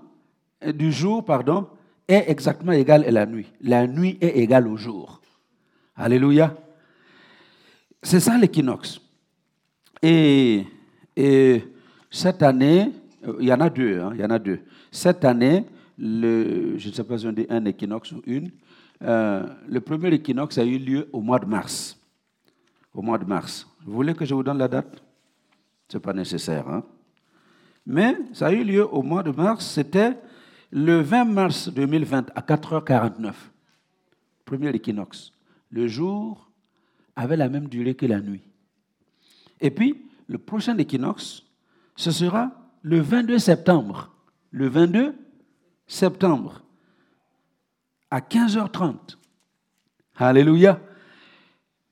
euh, 0.63 0.71
du 0.71 0.91
jour, 0.91 1.23
pardon, 1.23 1.67
est 2.07 2.25
exactement 2.27 2.71
égale 2.71 3.03
à 3.05 3.11
la 3.11 3.25
nuit. 3.25 3.51
La 3.61 3.85
nuit 3.87 4.17
est 4.21 4.37
égale 4.39 4.67
au 4.67 4.77
jour. 4.77 5.21
Alléluia. 5.95 6.55
C'est 8.03 8.19
ça 8.19 8.37
l'équinoxe. 8.37 8.99
Et, 10.01 10.65
et 11.15 11.63
cette 12.11 12.43
année, 12.43 12.91
euh, 13.25 13.37
il 13.39 13.47
y 13.47 13.53
en 13.53 13.61
a 13.61 13.69
deux, 13.69 13.99
hein, 13.99 14.11
il 14.13 14.19
y 14.19 14.25
en 14.25 14.29
a 14.29 14.39
deux. 14.39 14.59
Cette 14.91 15.23
année, 15.25 15.65
je 15.97 16.73
ne 16.87 16.93
sais 16.93 17.03
pas 17.03 17.17
si 17.17 17.25
on 17.27 17.31
dit 17.31 17.45
un 17.49 17.63
équinoxe 17.65 18.11
ou 18.11 18.21
une, 18.25 18.51
euh, 19.01 19.45
le 19.67 19.81
premier 19.81 20.13
équinoxe 20.13 20.57
a 20.57 20.65
eu 20.65 20.77
lieu 20.77 21.09
au 21.11 21.21
mois 21.21 21.39
de 21.39 21.45
mars. 21.45 21.97
Au 22.93 23.01
mois 23.01 23.17
de 23.17 23.25
mars. 23.25 23.67
Vous 23.85 23.93
voulez 23.93 24.13
que 24.13 24.25
je 24.25 24.33
vous 24.33 24.43
donne 24.43 24.57
la 24.57 24.67
date? 24.67 25.01
Ce 25.87 25.97
n'est 25.97 26.01
pas 26.01 26.13
nécessaire. 26.13 26.67
Hein? 26.67 26.83
Mais 27.85 28.17
ça 28.33 28.47
a 28.47 28.51
eu 28.51 28.63
lieu 28.63 28.87
au 28.87 29.01
mois 29.01 29.23
de 29.23 29.31
mars, 29.31 29.65
c'était 29.65 30.17
le 30.71 31.01
20 31.01 31.25
mars 31.25 31.69
2020 31.69 32.31
à 32.35 32.41
4h49. 32.41 33.33
Premier 34.43 34.69
équinoxe. 34.69 35.31
Le 35.69 35.87
jour 35.87 36.49
avait 37.15 37.37
la 37.37 37.49
même 37.49 37.67
durée 37.67 37.95
que 37.95 38.05
la 38.05 38.21
nuit. 38.21 38.43
Et 39.61 39.71
puis, 39.71 40.05
le 40.27 40.37
prochain 40.37 40.77
équinoxe, 40.77 41.43
ce 41.95 42.11
sera 42.11 42.51
le 42.81 42.99
22 42.99 43.39
septembre, 43.39 44.11
le 44.51 44.67
22 44.67 45.15
septembre, 45.87 46.61
à 48.11 48.19
15h30, 48.19 49.17
Alléluia, 50.17 50.79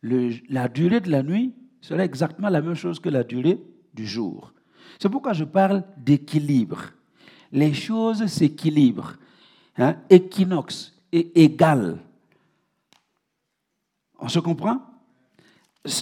la 0.02 0.68
durée 0.70 1.02
de 1.02 1.10
la 1.10 1.24
nuit 1.24 1.54
serait 1.82 2.06
exactement 2.06 2.50
la 2.50 2.62
même 2.62 2.76
chose 2.76 3.00
que 3.00 3.10
la 3.10 3.24
durée 3.24 3.62
du 3.94 4.06
jour. 4.06 4.54
C'est 5.00 5.10
pourquoi 5.10 5.34
je 5.34 5.44
parle 5.44 5.84
d'équilibre. 5.98 6.92
Les 7.52 7.74
choses 7.74 8.26
s'équilibrent. 8.28 9.16
Hein? 9.78 9.98
Équinoxe 10.10 10.94
et 11.12 11.44
égal. 11.44 11.98
On 14.24 14.30
se 14.30 14.40
comprend? 14.40 14.80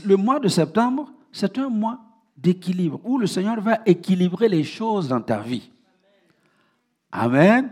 Le 0.06 0.16
mois 0.16 0.40
de 0.40 0.48
septembre, 0.48 1.12
c'est 1.32 1.58
un 1.58 1.70
mois 1.70 2.00
d'équilibre 2.38 3.02
où 3.04 3.18
le 3.18 3.26
Seigneur 3.26 3.60
va 3.62 3.80
équilibrer 3.88 4.48
les 4.48 4.64
choses 4.64 5.08
dans 5.08 5.22
ta 5.22 5.40
vie. 5.40 5.72
Amen. 7.12 7.72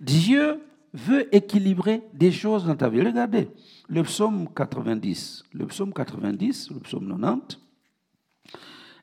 Dieu 0.00 0.58
veut 0.94 1.28
équilibrer 1.36 2.02
des 2.14 2.32
choses 2.32 2.64
dans 2.64 2.74
ta 2.74 2.88
vie. 2.88 3.02
Regardez, 3.02 3.50
le 3.86 4.02
psaume 4.04 4.48
90, 4.54 5.44
le 5.52 5.66
psaume 5.66 5.92
90, 5.92 6.70
le 6.70 6.80
psaume 6.80 7.06
90, 7.06 7.60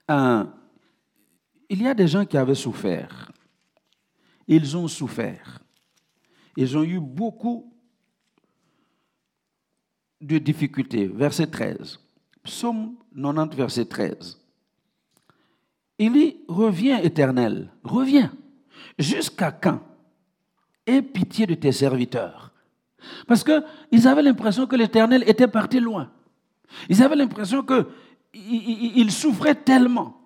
euh, 0.09 0.45
il 1.69 1.83
y 1.83 1.87
a 1.87 1.93
des 1.93 2.07
gens 2.07 2.25
qui 2.25 2.37
avaient 2.37 2.55
souffert. 2.55 3.31
Ils 4.47 4.75
ont 4.75 4.87
souffert. 4.87 5.59
Ils 6.57 6.75
ont 6.75 6.83
eu 6.83 6.99
beaucoup 6.99 7.70
de 10.21 10.37
difficultés. 10.37 11.07
Verset 11.07 11.47
13. 11.47 11.99
Psaume 12.43 12.95
90, 13.15 13.55
verset 13.55 13.85
13. 13.85 14.39
Il 15.99 16.13
dit, 16.13 16.37
reviens 16.47 16.99
éternel, 16.99 17.69
reviens. 17.83 18.31
Jusqu'à 18.97 19.51
quand? 19.51 19.79
Aie 20.87 21.01
pitié 21.01 21.45
de 21.45 21.53
tes 21.53 21.71
serviteurs. 21.71 22.51
Parce 23.27 23.43
qu'ils 23.43 24.07
avaient 24.07 24.23
l'impression 24.23 24.65
que 24.65 24.75
l'éternel 24.75 25.23
était 25.27 25.47
parti 25.47 25.79
loin. 25.79 26.11
Ils 26.89 27.03
avaient 27.03 27.15
l'impression 27.15 27.63
qu'ils 27.63 29.11
souffraient 29.11 29.55
tellement. 29.55 30.17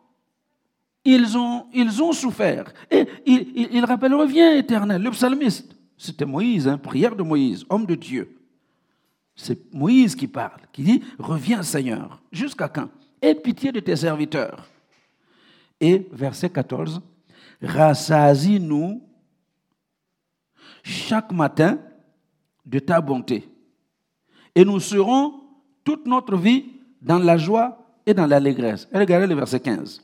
Ils 1.04 1.38
ont, 1.38 1.68
ils 1.74 2.02
ont 2.02 2.14
souffert. 2.14 2.74
Et 2.90 3.06
il, 3.26 3.70
il, 3.74 3.86
rappelle, 3.86 4.14
reviens 4.14 4.56
éternel. 4.56 5.02
Le 5.02 5.12
psalmiste, 5.12 5.76
c'était 5.98 6.26
Moïse, 6.26 6.68
hein, 6.68 6.78
prière 6.78 7.16
de 7.16 7.24
Moïse, 7.24 7.66
homme 7.70 7.86
de 7.86 7.96
Dieu. 7.96 8.36
C'est 9.36 9.74
Moïse 9.74 10.16
qui 10.16 10.28
parle, 10.28 10.62
qui 10.72 10.84
dit, 10.84 11.04
reviens 11.20 11.62
Seigneur. 11.62 12.22
Jusqu'à 12.32 12.70
quand? 12.70 12.90
Aie 13.22 13.36
pitié 13.36 13.72
de 13.72 13.80
tes 13.80 13.96
serviteurs. 13.96 14.66
Et 15.80 16.08
verset 16.12 16.50
14, 16.50 17.02
rassasie-nous 17.62 19.02
chaque 20.84 21.32
matin 21.32 21.80
de 22.66 22.80
ta 22.80 23.02
bonté. 23.02 23.48
Et 24.54 24.64
nous 24.64 24.80
serons 24.80 25.42
toute 25.84 26.06
notre 26.06 26.38
vie 26.38 26.66
dans 27.02 27.20
la 27.20 27.38
joie 27.38 27.78
et 28.06 28.14
dans 28.14 28.26
l'allégresse. 28.26 28.88
Regardez 28.94 29.28
le 29.28 29.36
verset 29.36 29.60
15. 29.60 30.02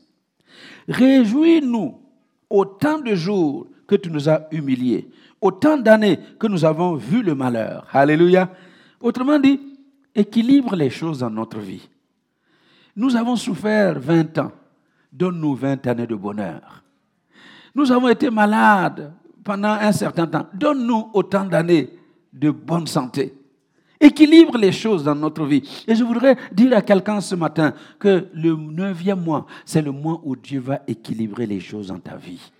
Réjouis-nous 0.88 2.00
autant 2.50 2.98
de 2.98 3.14
jours 3.14 3.66
que 3.86 3.94
tu 3.94 4.10
nous 4.10 4.28
as 4.28 4.46
humiliés, 4.52 5.10
autant 5.40 5.76
d'années 5.76 6.18
que 6.38 6.46
nous 6.46 6.64
avons 6.64 6.94
vu 6.94 7.22
le 7.22 7.34
malheur. 7.34 7.86
Alléluia. 7.92 8.50
Autrement 9.02 9.38
dit, 9.38 9.60
équilibre 10.14 10.76
les 10.76 10.90
choses 10.90 11.18
dans 11.18 11.30
notre 11.30 11.58
vie. 11.58 11.88
Nous 12.94 13.16
avons 13.16 13.36
souffert 13.36 13.98
20 13.98 14.38
ans. 14.38 14.52
Donne-nous 15.12 15.54
20 15.54 15.86
années 15.86 16.06
de 16.06 16.14
bonheur. 16.14 16.82
Nous 17.74 17.90
avons 17.90 18.08
été 18.08 18.30
malades 18.30 19.12
pendant 19.42 19.72
un 19.72 19.92
certain 19.92 20.26
temps. 20.26 20.46
Donne-nous 20.54 21.10
autant 21.14 21.44
d'années 21.44 21.90
de 22.32 22.50
bonne 22.50 22.86
santé. 22.86 23.34
Équilibre 24.00 24.58
les 24.58 24.72
choses 24.72 25.04
dans 25.04 25.14
notre 25.14 25.44
vie. 25.44 25.84
Et 25.86 25.94
je 25.94 26.02
voudrais 26.02 26.36
dire 26.52 26.76
à 26.76 26.82
quelqu'un 26.82 27.20
ce 27.20 27.34
matin 27.34 27.72
que 27.98 28.28
le 28.34 28.56
neuvième 28.56 29.22
mois, 29.22 29.46
c'est 29.64 29.82
le 29.82 29.92
mois 29.92 30.20
où 30.24 30.34
Dieu 30.34 30.60
va 30.60 30.80
équilibrer 30.86 31.46
les 31.46 31.60
choses 31.60 31.88
dans 31.88 32.00
ta 32.00 32.16
vie. 32.16 32.50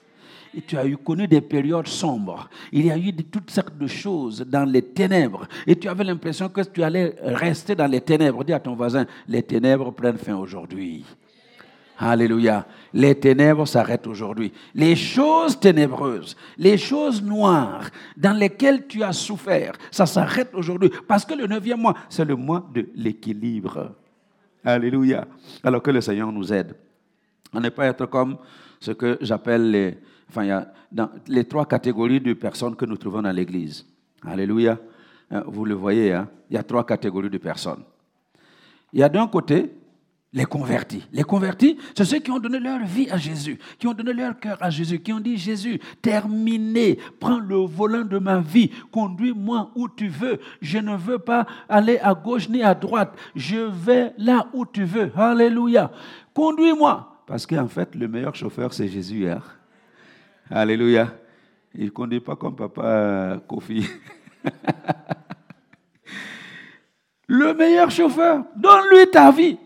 Tu 0.66 0.76
as 0.76 0.86
eu 0.86 0.96
connu 0.98 1.26
des 1.26 1.40
périodes 1.40 1.86
sombres. 1.86 2.48
Il 2.72 2.86
y 2.86 2.90
a 2.90 2.98
eu 2.98 3.14
toutes 3.14 3.50
sortes 3.50 3.76
de 3.78 3.86
choses 3.86 4.40
dans 4.40 4.68
les 4.68 4.82
ténèbres. 4.82 5.46
Et 5.66 5.76
tu 5.76 5.88
avais 5.88 6.04
l'impression 6.04 6.48
que 6.48 6.60
tu 6.62 6.82
allais 6.82 7.14
rester 7.22 7.74
dans 7.74 7.86
les 7.86 8.02
ténèbres. 8.02 8.44
Dis 8.44 8.52
à 8.52 8.60
ton 8.60 8.74
voisin, 8.74 9.06
les 9.26 9.42
ténèbres 9.42 9.92
prennent 9.92 10.18
fin 10.18 10.36
aujourd'hui. 10.36 11.04
Alléluia. 11.98 12.66
Les 12.92 13.14
ténèbres 13.14 13.66
s'arrêtent 13.66 14.06
aujourd'hui. 14.06 14.52
Les 14.74 14.96
choses 14.96 15.58
ténébreuses, 15.58 16.36
les 16.58 16.76
choses 16.76 17.22
noires 17.22 17.88
dans 18.16 18.36
lesquelles 18.36 18.86
tu 18.86 19.02
as 19.02 19.12
souffert, 19.12 19.72
ça 19.90 20.04
s'arrête 20.04 20.50
aujourd'hui. 20.54 20.90
Parce 21.06 21.24
que 21.24 21.34
le 21.34 21.46
neuvième 21.46 21.80
mois, 21.80 21.94
c'est 22.08 22.24
le 22.24 22.34
mois 22.34 22.68
de 22.74 22.88
l'équilibre. 22.96 23.94
Alléluia. 24.64 25.26
Alors 25.62 25.82
que 25.82 25.90
le 25.90 26.00
Seigneur 26.00 26.30
nous 26.32 26.52
aide. 26.52 26.74
On 27.52 27.60
n'est 27.60 27.70
pas 27.70 27.86
être 27.86 28.06
comme 28.06 28.36
ce 28.80 28.92
que 28.92 29.18
j'appelle 29.20 29.70
les, 29.70 29.98
enfin, 30.32 30.44
il 30.44 30.48
y 30.48 30.50
a 30.50 31.10
les 31.28 31.44
trois 31.44 31.66
catégories 31.66 32.20
de 32.20 32.32
personnes 32.32 32.74
que 32.74 32.86
nous 32.86 32.96
trouvons 32.96 33.22
dans 33.22 33.32
l'Église. 33.32 33.86
Alléluia. 34.26 34.78
Euh, 35.32 35.42
vous 35.46 35.64
le 35.64 35.74
voyez, 35.74 36.12
hein? 36.12 36.28
il 36.48 36.54
y 36.54 36.58
a 36.58 36.62
trois 36.62 36.86
catégories 36.86 37.30
de 37.30 37.38
personnes. 37.38 37.82
Il 38.92 39.00
y 39.00 39.02
a 39.02 39.08
d'un 39.08 39.26
côté 39.26 39.72
les 40.34 40.46
convertis. 40.46 41.06
Les 41.12 41.24
convertis, 41.24 41.76
c'est 41.94 42.06
ceux 42.06 42.18
qui 42.18 42.30
ont 42.30 42.38
donné 42.38 42.58
leur 42.58 42.82
vie 42.84 43.10
à 43.10 43.18
Jésus, 43.18 43.58
qui 43.78 43.86
ont 43.86 43.92
donné 43.92 44.14
leur 44.14 44.38
cœur 44.40 44.56
à 44.62 44.70
Jésus, 44.70 44.98
qui 45.00 45.12
ont 45.12 45.20
dit 45.20 45.36
Jésus, 45.36 45.78
terminé, 46.00 46.98
prends 47.20 47.38
le 47.38 47.56
volant 47.56 48.02
de 48.02 48.18
ma 48.18 48.40
vie, 48.40 48.70
conduis-moi 48.90 49.70
où 49.74 49.88
tu 49.88 50.08
veux. 50.08 50.40
Je 50.62 50.78
ne 50.78 50.96
veux 50.96 51.18
pas 51.18 51.46
aller 51.68 51.98
à 51.98 52.14
gauche 52.14 52.48
ni 52.48 52.62
à 52.62 52.74
droite. 52.74 53.14
Je 53.34 53.58
vais 53.58 54.14
là 54.16 54.46
où 54.54 54.64
tu 54.64 54.84
veux. 54.84 55.12
Alléluia. 55.14 55.90
Conduis-moi. 56.32 57.22
Parce 57.26 57.46
qu'en 57.46 57.68
fait, 57.68 57.94
le 57.94 58.08
meilleur 58.08 58.34
chauffeur, 58.34 58.72
c'est 58.72 58.88
Jésus. 58.88 59.28
Hein. 59.28 59.42
Alléluia. 60.50 61.12
Il 61.74 61.86
ne 61.86 61.90
conduit 61.90 62.20
pas 62.20 62.36
comme 62.36 62.54
papa 62.54 63.40
Kofi. 63.48 63.88
le 67.26 67.54
meilleur 67.54 67.90
chauffeur, 67.90 68.44
donne-lui 68.56 69.10
ta 69.10 69.30
vie. 69.30 69.56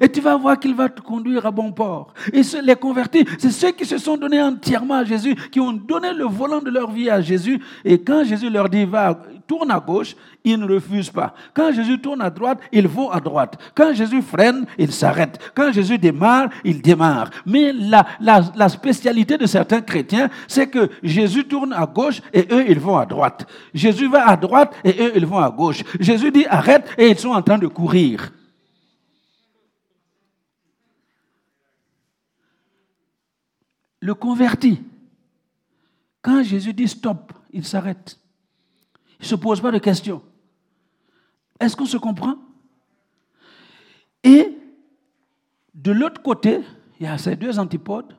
Et 0.00 0.08
tu 0.08 0.20
vas 0.20 0.36
voir 0.36 0.58
qu'il 0.58 0.74
va 0.74 0.88
te 0.88 1.00
conduire 1.02 1.44
à 1.44 1.50
bon 1.50 1.72
port. 1.72 2.14
Et 2.32 2.42
les 2.62 2.76
convertis, 2.76 3.26
c'est 3.38 3.50
ceux 3.50 3.72
qui 3.72 3.84
se 3.84 3.98
sont 3.98 4.16
donnés 4.16 4.40
entièrement 4.40 4.94
à 4.94 5.04
Jésus, 5.04 5.34
qui 5.50 5.60
ont 5.60 5.72
donné 5.72 6.14
le 6.14 6.24
volant 6.24 6.60
de 6.60 6.70
leur 6.70 6.90
vie 6.90 7.10
à 7.10 7.20
Jésus. 7.20 7.60
Et 7.84 8.00
quand 8.00 8.24
Jésus 8.24 8.48
leur 8.48 8.68
dit, 8.68 8.84
va, 8.84 9.20
tourne 9.46 9.70
à 9.70 9.80
gauche, 9.80 10.14
ils 10.44 10.58
ne 10.58 10.72
refusent 10.72 11.10
pas. 11.10 11.34
Quand 11.54 11.72
Jésus 11.72 11.98
tourne 12.00 12.22
à 12.22 12.30
droite, 12.30 12.58
ils 12.72 12.88
vont 12.88 13.10
à 13.10 13.20
droite. 13.20 13.58
Quand 13.74 13.92
Jésus 13.92 14.22
freine, 14.22 14.66
ils 14.78 14.92
s'arrêtent. 14.92 15.38
Quand 15.54 15.72
Jésus 15.72 15.98
démarre, 15.98 16.48
ils 16.64 16.80
démarrent. 16.80 17.30
Mais 17.46 17.72
la, 17.72 18.06
la 18.20 18.68
spécialité 18.68 19.38
de 19.38 19.46
certains 19.46 19.80
chrétiens, 19.80 20.28
c'est 20.48 20.68
que 20.68 20.90
Jésus 21.02 21.44
tourne 21.44 21.72
à 21.72 21.86
gauche 21.86 22.20
et 22.32 22.46
eux, 22.50 22.64
ils 22.68 22.80
vont 22.80 22.96
à 22.96 23.06
droite. 23.06 23.46
Jésus 23.74 24.08
va 24.08 24.28
à 24.28 24.36
droite 24.36 24.74
et 24.84 24.94
eux, 25.00 25.12
ils 25.16 25.26
vont 25.26 25.38
à 25.38 25.50
gauche. 25.50 25.82
Jésus 26.00 26.30
dit 26.30 26.46
arrête 26.48 26.88
et 26.98 27.08
ils 27.08 27.18
sont 27.18 27.30
en 27.30 27.42
train 27.42 27.58
de 27.58 27.66
courir. 27.66 28.32
le 34.02 34.14
converti, 34.14 34.82
quand 36.20 36.42
Jésus 36.42 36.74
dit 36.74 36.88
stop, 36.88 37.32
il 37.52 37.64
s'arrête. 37.64 38.18
Il 39.22 39.26
ne 39.26 39.28
se 39.28 39.34
pose 39.36 39.60
pas 39.60 39.70
de 39.70 39.78
questions. 39.78 40.20
Est-ce 41.60 41.76
qu'on 41.76 41.86
se 41.86 41.96
comprend? 41.96 42.34
Et 44.24 44.58
de 45.72 45.92
l'autre 45.92 46.20
côté, 46.20 46.60
il 46.98 47.06
y 47.06 47.08
a 47.08 47.16
ces 47.18 47.36
deux 47.36 47.56
antipodes, 47.60 48.16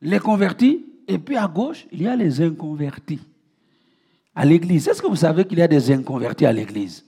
les 0.00 0.18
convertis, 0.18 0.86
et 1.06 1.18
puis 1.18 1.36
à 1.36 1.46
gauche, 1.46 1.86
il 1.92 2.02
y 2.02 2.08
a 2.08 2.16
les 2.16 2.40
inconvertis. 2.40 3.20
À 4.34 4.46
l'église, 4.46 4.88
est-ce 4.88 5.02
que 5.02 5.08
vous 5.08 5.16
savez 5.16 5.44
qu'il 5.44 5.58
y 5.58 5.62
a 5.62 5.68
des 5.68 5.90
inconvertis 5.90 6.46
à 6.46 6.52
l'église? 6.52 7.04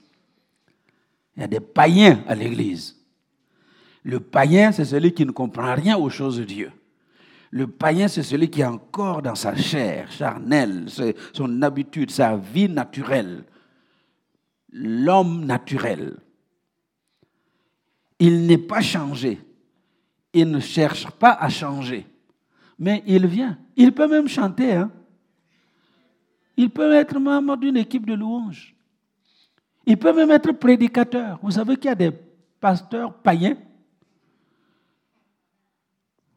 Il 1.35 1.41
y 1.41 1.43
a 1.43 1.47
des 1.47 1.59
païens 1.59 2.23
à 2.27 2.35
l'église. 2.35 2.99
Le 4.03 4.19
païen, 4.19 4.71
c'est 4.71 4.85
celui 4.85 5.11
qui 5.11 5.25
ne 5.25 5.31
comprend 5.31 5.73
rien 5.73 5.97
aux 5.97 6.09
choses 6.09 6.37
de 6.37 6.43
Dieu. 6.43 6.71
Le 7.51 7.67
païen, 7.67 8.07
c'est 8.07 8.23
celui 8.23 8.49
qui 8.49 8.61
est 8.61 8.65
encore 8.65 9.21
dans 9.21 9.35
sa 9.35 9.55
chair 9.55 10.09
charnelle, 10.09 10.85
son 11.33 11.61
habitude, 11.61 12.09
sa 12.09 12.37
vie 12.37 12.69
naturelle. 12.69 13.43
L'homme 14.71 15.45
naturel. 15.45 16.17
Il 18.19 18.47
n'est 18.47 18.57
pas 18.57 18.79
changé. 18.79 19.41
Il 20.33 20.49
ne 20.49 20.61
cherche 20.61 21.11
pas 21.11 21.33
à 21.33 21.49
changer. 21.49 22.07
Mais 22.79 23.03
il 23.05 23.27
vient. 23.27 23.57
Il 23.75 23.91
peut 23.91 24.07
même 24.07 24.29
chanter. 24.29 24.71
Hein? 24.73 24.89
Il 26.55 26.69
peut 26.69 26.93
être 26.93 27.19
membre 27.19 27.57
d'une 27.57 27.75
équipe 27.75 28.05
de 28.05 28.13
louanges. 28.13 28.73
Il 29.85 29.97
peut 29.97 30.13
même 30.13 30.31
être 30.31 30.53
prédicateur. 30.53 31.37
Vous 31.43 31.51
savez 31.51 31.75
qu'il 31.75 31.85
y 31.85 31.89
a 31.89 31.95
des 31.95 32.11
pasteurs 32.61 33.13
païens 33.13 33.57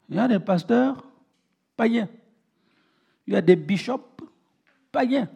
il 0.08 0.16
y 0.16 0.18
a 0.18 0.28
des 0.28 0.38
pasteurs 0.38 1.08
païens. 1.76 2.08
Il 3.26 3.34
y 3.34 3.36
a 3.36 3.42
des 3.42 3.56
bishops 3.56 4.22
païens. 4.92 5.28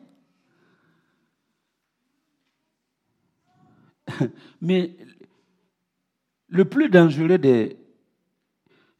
Mais 4.60 4.96
le 6.48 6.64
plus 6.64 6.88
dangereux 6.88 7.38
des, 7.38 7.78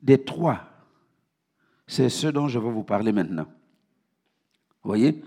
des 0.03 0.23
trois, 0.25 0.69
c'est 1.87 2.09
ce 2.09 2.27
dont 2.29 2.49
je 2.49 2.59
vais 2.59 2.71
vous 2.71 2.85
parler 2.85 3.13
maintenant. 3.13 3.47
Vous 4.83 4.91
voyez? 4.91 5.23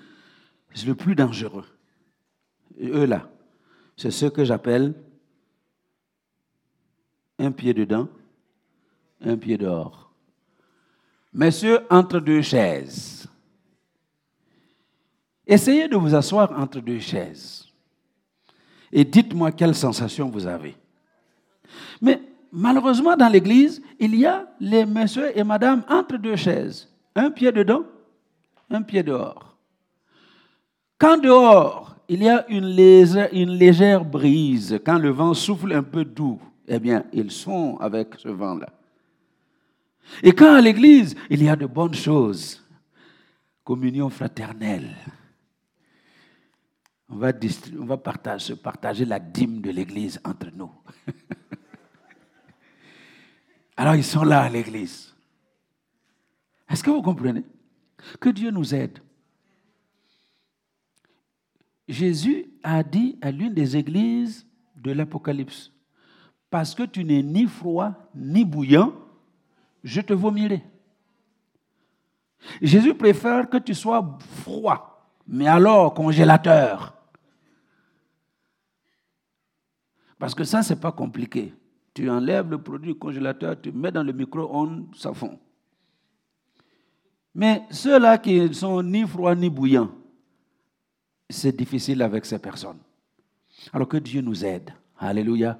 C'est 0.73 0.85
le 0.85 0.95
plus 0.95 1.15
dangereux. 1.15 1.65
eux 2.79 3.05
là, 3.05 3.29
c'est 3.97 4.11
ce 4.11 4.27
que 4.27 4.45
j'appelle 4.45 4.93
un 7.37 7.51
pied 7.51 7.73
dedans, 7.73 8.07
un 9.19 9.37
pied 9.37 9.57
dehors. 9.57 10.10
Messieurs, 11.33 11.79
entre 11.89 12.19
deux 12.19 12.41
chaises. 12.41 13.27
Essayez 15.47 15.87
de 15.87 15.95
vous 15.95 16.13
asseoir 16.13 16.51
entre 16.57 16.79
deux 16.79 16.99
chaises. 16.99 17.65
Et 18.91 19.05
dites-moi 19.05 19.51
quelle 19.51 19.75
sensation 19.75 20.29
vous 20.29 20.45
avez. 20.45 20.75
Mais 22.01 22.21
malheureusement, 22.51 23.15
dans 23.15 23.29
l'église, 23.29 23.81
il 23.99 24.15
y 24.15 24.25
a 24.25 24.47
les 24.59 24.85
messieurs 24.85 25.37
et 25.37 25.43
madame 25.43 25.83
entre 25.89 26.17
deux 26.17 26.35
chaises. 26.35 26.89
Un 27.15 27.31
pied 27.31 27.51
dedans, 27.51 27.83
un 28.69 28.81
pied 28.81 29.03
dehors. 29.03 29.57
Quand 30.97 31.17
dehors, 31.17 31.95
il 32.09 32.23
y 32.23 32.29
a 32.29 32.45
une 32.49 32.65
légère, 32.65 33.29
une 33.31 33.51
légère 33.51 34.03
brise, 34.03 34.79
quand 34.85 34.97
le 34.97 35.09
vent 35.09 35.33
souffle 35.33 35.71
un 35.73 35.83
peu 35.83 36.03
doux, 36.03 36.39
eh 36.67 36.79
bien, 36.79 37.05
ils 37.13 37.31
sont 37.31 37.77
avec 37.79 38.15
ce 38.17 38.27
vent-là. 38.27 38.67
Et 40.23 40.33
quand 40.33 40.53
à 40.53 40.61
l'église, 40.61 41.15
il 41.29 41.43
y 41.43 41.49
a 41.49 41.55
de 41.55 41.65
bonnes 41.65 41.93
choses, 41.93 42.63
communion 43.63 44.09
fraternelle, 44.09 44.95
on 47.09 47.15
va, 47.15 47.31
on 47.79 47.85
va 47.85 47.97
partager, 47.97 48.55
partager 48.55 49.05
la 49.05 49.19
dîme 49.19 49.61
de 49.61 49.69
l'église 49.69 50.19
entre 50.23 50.47
nous. 50.55 50.71
Alors 53.77 53.95
ils 53.95 54.03
sont 54.03 54.23
là 54.23 54.41
à 54.41 54.49
l'église. 54.49 55.13
Est-ce 56.69 56.83
que 56.83 56.89
vous 56.89 57.01
comprenez? 57.01 57.43
Que 58.19 58.29
Dieu 58.29 58.49
nous 58.49 58.73
aide. 58.73 58.99
Jésus 61.87 62.45
a 62.63 62.83
dit 62.83 63.17
à 63.21 63.31
l'une 63.31 63.53
des 63.53 63.75
églises 63.75 64.47
de 64.77 64.91
l'Apocalypse, 64.91 65.71
parce 66.49 66.73
que 66.73 66.83
tu 66.83 67.03
n'es 67.03 67.21
ni 67.21 67.45
froid 67.45 68.09
ni 68.15 68.45
bouillant, 68.45 68.93
je 69.83 70.01
te 70.01 70.13
vomirai. 70.13 70.63
Jésus 72.61 72.93
préfère 72.95 73.49
que 73.49 73.57
tu 73.57 73.73
sois 73.73 74.17
froid, 74.43 75.13
mais 75.27 75.47
alors 75.47 75.93
congélateur. 75.93 76.95
Parce 80.17 80.35
que 80.35 80.43
ça, 80.43 80.61
ce 80.61 80.73
n'est 80.73 80.79
pas 80.79 80.91
compliqué. 80.91 81.53
Tu 81.93 82.09
enlèves 82.09 82.49
le 82.49 82.61
produit 82.61 82.97
congélateur, 82.97 83.59
tu 83.59 83.71
mets 83.71 83.91
dans 83.91 84.03
le 84.03 84.13
micro-ondes, 84.13 84.87
ça 84.95 85.13
fond. 85.13 85.39
Mais 87.33 87.63
ceux-là 87.71 88.17
qui 88.17 88.39
ne 88.39 88.53
sont 88.53 88.81
ni 88.81 89.05
froids 89.07 89.35
ni 89.35 89.49
bouillants, 89.49 89.91
c'est 91.29 91.55
difficile 91.55 92.01
avec 92.01 92.25
ces 92.25 92.39
personnes. 92.39 92.79
Alors 93.73 93.87
que 93.87 93.97
Dieu 93.97 94.21
nous 94.21 94.43
aide, 94.43 94.73
alléluia, 94.97 95.57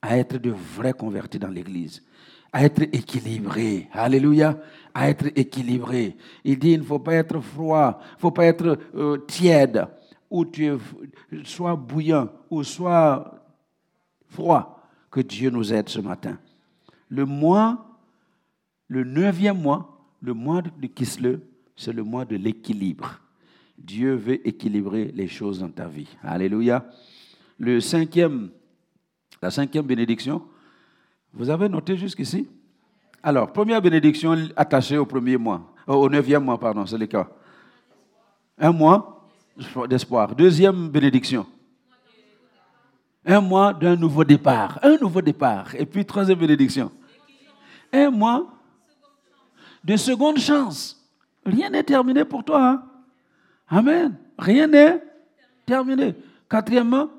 à 0.00 0.16
être 0.16 0.38
de 0.38 0.50
vrais 0.50 0.92
convertis 0.92 1.38
dans 1.38 1.48
l'Église, 1.48 2.04
à 2.52 2.64
être 2.64 2.82
équilibrés, 2.82 3.88
alléluia, 3.92 4.58
à 4.94 5.10
être 5.10 5.26
équilibrés. 5.36 6.16
Il 6.44 6.58
dit, 6.58 6.72
il 6.72 6.80
ne 6.80 6.84
faut 6.84 6.98
pas 6.98 7.14
être 7.14 7.40
froid, 7.40 8.00
il 8.00 8.14
ne 8.14 8.20
faut 8.20 8.30
pas 8.30 8.46
être 8.46 8.78
euh, 8.94 9.18
tiède, 9.26 9.86
ou 10.30 10.44
tu 10.44 10.72
sois 11.44 11.76
bouillant, 11.76 12.30
ou 12.50 12.62
soit 12.62 13.42
froid. 14.28 14.74
Que 15.10 15.20
Dieu 15.20 15.50
nous 15.50 15.72
aide 15.72 15.88
ce 15.88 16.00
matin. 16.00 16.38
Le 17.08 17.24
mois, 17.24 17.98
le 18.88 19.04
neuvième 19.04 19.60
mois, 19.60 19.98
le 20.20 20.34
mois 20.34 20.62
de 20.62 20.86
Kisle, 20.86 21.40
c'est 21.76 21.92
le 21.92 22.02
mois 22.02 22.24
de 22.24 22.36
l'équilibre. 22.36 23.20
Dieu 23.78 24.14
veut 24.14 24.46
équilibrer 24.46 25.12
les 25.14 25.28
choses 25.28 25.60
dans 25.60 25.70
ta 25.70 25.86
vie. 25.86 26.08
Alléluia. 26.22 26.84
Le 27.58 27.80
cinquième, 27.80 28.50
la 29.40 29.50
cinquième 29.50 29.86
bénédiction, 29.86 30.42
vous 31.38 31.48
avez 31.48 31.68
noté 31.68 31.96
jusqu'ici? 31.96 32.48
Alors, 33.22 33.52
première 33.52 33.80
bénédiction 33.80 34.36
attachée 34.56 34.98
au 34.98 35.06
premier 35.06 35.36
mois, 35.36 35.72
au 35.86 36.08
neuvième 36.08 36.44
mois, 36.44 36.58
pardon, 36.58 36.84
c'est 36.84 36.98
le 36.98 37.06
cas. 37.06 37.28
Un 38.58 38.72
mois 38.72 39.24
d'espoir. 39.88 40.34
Deuxième 40.34 40.88
bénédiction. 40.88 41.46
Un 43.24 43.40
mois 43.40 43.72
d'un 43.72 43.94
nouveau 43.94 44.24
départ. 44.24 44.80
Un 44.82 44.96
nouveau 44.96 45.22
départ. 45.22 45.74
Et 45.76 45.86
puis, 45.86 46.04
troisième 46.04 46.38
bénédiction. 46.38 46.90
Un 47.92 48.10
mois 48.10 48.46
de 49.84 49.96
seconde 49.96 50.38
chance. 50.38 51.00
Rien 51.46 51.70
n'est 51.70 51.84
terminé 51.84 52.24
pour 52.24 52.42
toi. 52.42 52.68
Hein? 52.68 52.82
Amen. 53.68 54.16
Rien 54.36 54.66
n'est 54.66 55.00
terminé. 55.64 56.14
Quatrièmement, 56.48 57.10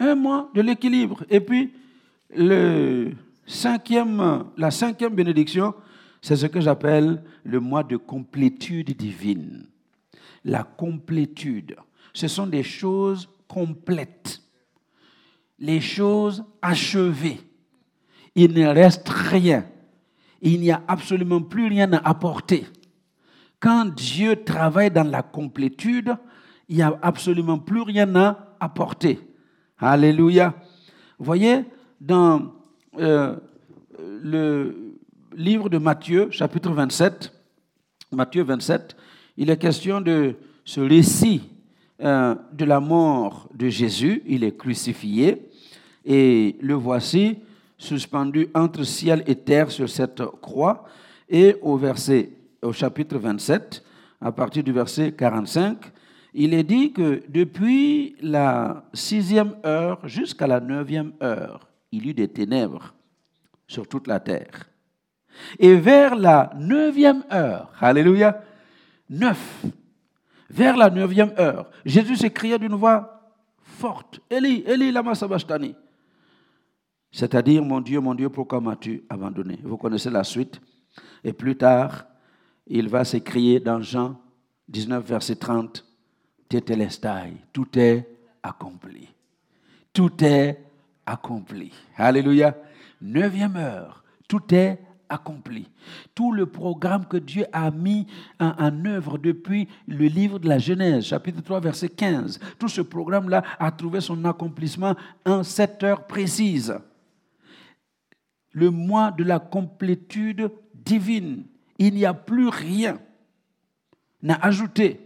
un 0.00 0.14
mois 0.16 0.50
de 0.54 0.60
l'équilibre. 0.60 1.24
Et 1.30 1.40
puis, 1.40 1.72
le 2.36 3.12
cinquième, 3.46 4.44
la 4.56 4.70
cinquième 4.70 5.14
bénédiction, 5.14 5.74
c'est 6.20 6.36
ce 6.36 6.46
que 6.46 6.60
j'appelle 6.60 7.22
le 7.44 7.60
mois 7.60 7.82
de 7.82 7.96
complétude 7.96 8.96
divine. 8.96 9.66
La 10.44 10.62
complétude. 10.62 11.76
Ce 12.12 12.28
sont 12.28 12.46
des 12.46 12.62
choses 12.62 13.28
complètes. 13.48 14.42
Les 15.58 15.80
choses 15.80 16.44
achevées. 16.62 17.40
Il 18.34 18.52
ne 18.52 18.66
reste 18.66 19.08
rien. 19.08 19.66
Il 20.40 20.60
n'y 20.60 20.70
a 20.70 20.82
absolument 20.88 21.40
plus 21.40 21.68
rien 21.68 21.92
à 21.92 22.08
apporter. 22.08 22.66
Quand 23.60 23.86
Dieu 23.86 24.44
travaille 24.44 24.90
dans 24.90 25.08
la 25.08 25.22
complétude, 25.22 26.16
il 26.68 26.76
n'y 26.76 26.82
a 26.82 26.98
absolument 27.02 27.58
plus 27.58 27.82
rien 27.82 28.14
à 28.16 28.56
apporter. 28.60 29.20
Alléluia. 29.78 30.54
Vous 31.18 31.24
voyez, 31.24 31.64
dans 32.00 32.52
euh, 32.98 33.36
le 33.98 34.96
livre 35.36 35.68
de 35.68 35.78
Matthieu, 35.78 36.30
chapitre 36.30 36.70
27, 36.70 37.32
Matthieu 38.12 38.42
27, 38.42 38.96
il 39.36 39.50
est 39.50 39.56
question 39.56 40.00
de 40.00 40.34
ce 40.64 40.80
récit 40.80 41.42
euh, 42.00 42.34
de 42.52 42.64
la 42.64 42.80
mort 42.80 43.48
de 43.54 43.68
Jésus. 43.68 44.22
Il 44.26 44.44
est 44.44 44.56
crucifié 44.56 45.50
et 46.04 46.56
le 46.60 46.74
voici 46.74 47.38
suspendu 47.78 48.48
entre 48.54 48.84
ciel 48.84 49.24
et 49.26 49.34
terre 49.34 49.70
sur 49.70 49.88
cette 49.88 50.22
croix. 50.40 50.84
Et 51.28 51.56
au 51.62 51.76
verset 51.76 52.30
au 52.62 52.72
chapitre 52.72 53.18
27, 53.18 53.82
à 54.20 54.32
partir 54.32 54.62
du 54.62 54.72
verset 54.72 55.12
45, 55.12 55.78
il 56.34 56.54
est 56.54 56.64
dit 56.64 56.92
que 56.92 57.22
depuis 57.28 58.16
la 58.20 58.84
sixième 58.92 59.54
heure 59.64 60.06
jusqu'à 60.08 60.46
la 60.46 60.60
neuvième 60.60 61.12
heure, 61.22 61.68
il 61.94 62.06
y 62.06 62.10
eut 62.10 62.14
des 62.14 62.28
ténèbres 62.28 62.94
sur 63.66 63.88
toute 63.88 64.06
la 64.06 64.20
terre. 64.20 64.68
Et 65.58 65.76
vers 65.76 66.14
la 66.14 66.52
neuvième 66.56 67.24
heure, 67.32 67.72
alléluia, 67.80 68.42
neuf, 69.08 69.64
vers 70.50 70.76
la 70.76 70.90
neuvième 70.90 71.32
heure, 71.38 71.70
Jésus 71.84 72.16
s'écria 72.16 72.58
d'une 72.58 72.74
voix 72.74 73.32
forte, 73.62 74.20
Eli, 74.30 74.62
Eli, 74.66 74.92
lama 74.92 75.14
sabachthani. 75.14 75.74
C'est-à-dire, 77.10 77.62
mon 77.62 77.80
Dieu, 77.80 78.00
mon 78.00 78.14
Dieu, 78.14 78.28
pourquoi 78.28 78.60
m'as-tu 78.60 79.04
abandonné? 79.08 79.58
Vous 79.62 79.76
connaissez 79.76 80.10
la 80.10 80.24
suite. 80.24 80.60
Et 81.22 81.32
plus 81.32 81.56
tard, 81.56 82.06
il 82.66 82.88
va 82.88 83.04
s'écrier 83.04 83.60
dans 83.60 83.80
Jean 83.80 84.20
19, 84.68 85.04
verset 85.04 85.36
30, 85.36 85.84
Tétélestai, 86.48 87.32
tout 87.52 87.78
est 87.78 88.08
accompli. 88.42 89.08
Tout 89.92 90.12
est 90.22 90.64
accompli. 91.06 91.72
Alléluia. 91.96 92.56
Neuvième 93.00 93.56
heure, 93.56 94.04
tout 94.28 94.54
est 94.54 94.80
accompli. 95.08 95.68
Tout 96.14 96.32
le 96.32 96.46
programme 96.46 97.06
que 97.06 97.16
Dieu 97.16 97.44
a 97.52 97.70
mis 97.70 98.06
en, 98.40 98.54
en, 98.58 98.84
œuvre 98.86 99.18
depuis 99.18 99.68
le 99.86 100.06
livre 100.06 100.38
de 100.38 100.48
la 100.48 100.58
Genèse, 100.58 101.04
chapitre 101.04 101.42
3, 101.42 101.60
verset 101.60 101.90
15, 101.90 102.40
tout 102.58 102.68
ce 102.68 102.80
programme-là 102.80 103.42
a 103.58 103.70
trouvé 103.70 104.00
son 104.00 104.24
accomplissement 104.24 104.94
en 105.26 105.42
cette 105.42 105.82
heure 105.82 106.06
précise. 106.06 106.74
Le 108.52 108.70
mois 108.70 109.10
de 109.10 109.24
la 109.24 109.38
complétude 109.38 110.50
divine 110.74 111.44
il 111.78 111.94
n'y 111.94 112.04
a 112.04 112.14
plus 112.14 112.48
rien 112.48 112.98
à 114.28 114.46
ajouter. 114.46 115.00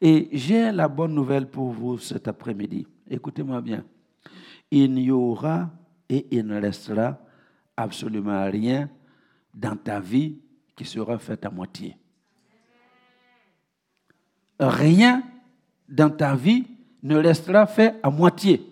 Et 0.00 0.28
j'ai 0.32 0.72
la 0.72 0.88
bonne 0.88 1.14
nouvelle 1.14 1.48
pour 1.48 1.70
vous 1.70 1.98
cet 1.98 2.28
après-midi. 2.28 2.86
Écoutez-moi 3.08 3.60
bien. 3.60 3.84
Il 4.74 4.94
n'y 4.94 5.10
aura 5.10 5.68
et 6.08 6.26
il 6.30 6.46
ne 6.46 6.58
restera 6.58 7.18
absolument 7.76 8.50
rien 8.50 8.88
dans 9.52 9.76
ta 9.76 10.00
vie 10.00 10.38
qui 10.74 10.86
sera 10.86 11.18
fait 11.18 11.44
à 11.44 11.50
moitié. 11.50 11.94
Rien 14.58 15.22
dans 15.86 16.08
ta 16.08 16.34
vie 16.34 16.64
ne 17.02 17.16
restera 17.16 17.66
fait 17.66 17.96
à 18.02 18.08
moitié. 18.08 18.66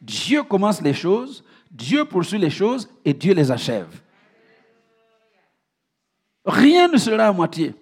Dieu 0.00 0.44
commence 0.44 0.80
les 0.80 0.94
choses, 0.94 1.42
Dieu 1.72 2.04
poursuit 2.04 2.38
les 2.38 2.50
choses 2.50 2.88
et 3.04 3.12
Dieu 3.12 3.34
les 3.34 3.50
achève. 3.50 4.00
Rien 6.44 6.86
ne 6.86 6.98
sera 6.98 7.26
à 7.26 7.32
moitié. 7.32 7.74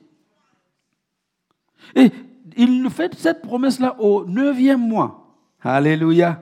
Et 1.94 2.11
il 2.57 2.83
nous 2.83 2.88
fait 2.88 3.14
cette 3.16 3.42
promesse-là 3.42 4.00
au 4.00 4.24
neuvième 4.24 4.80
mois. 4.80 5.37
Alléluia. 5.61 6.40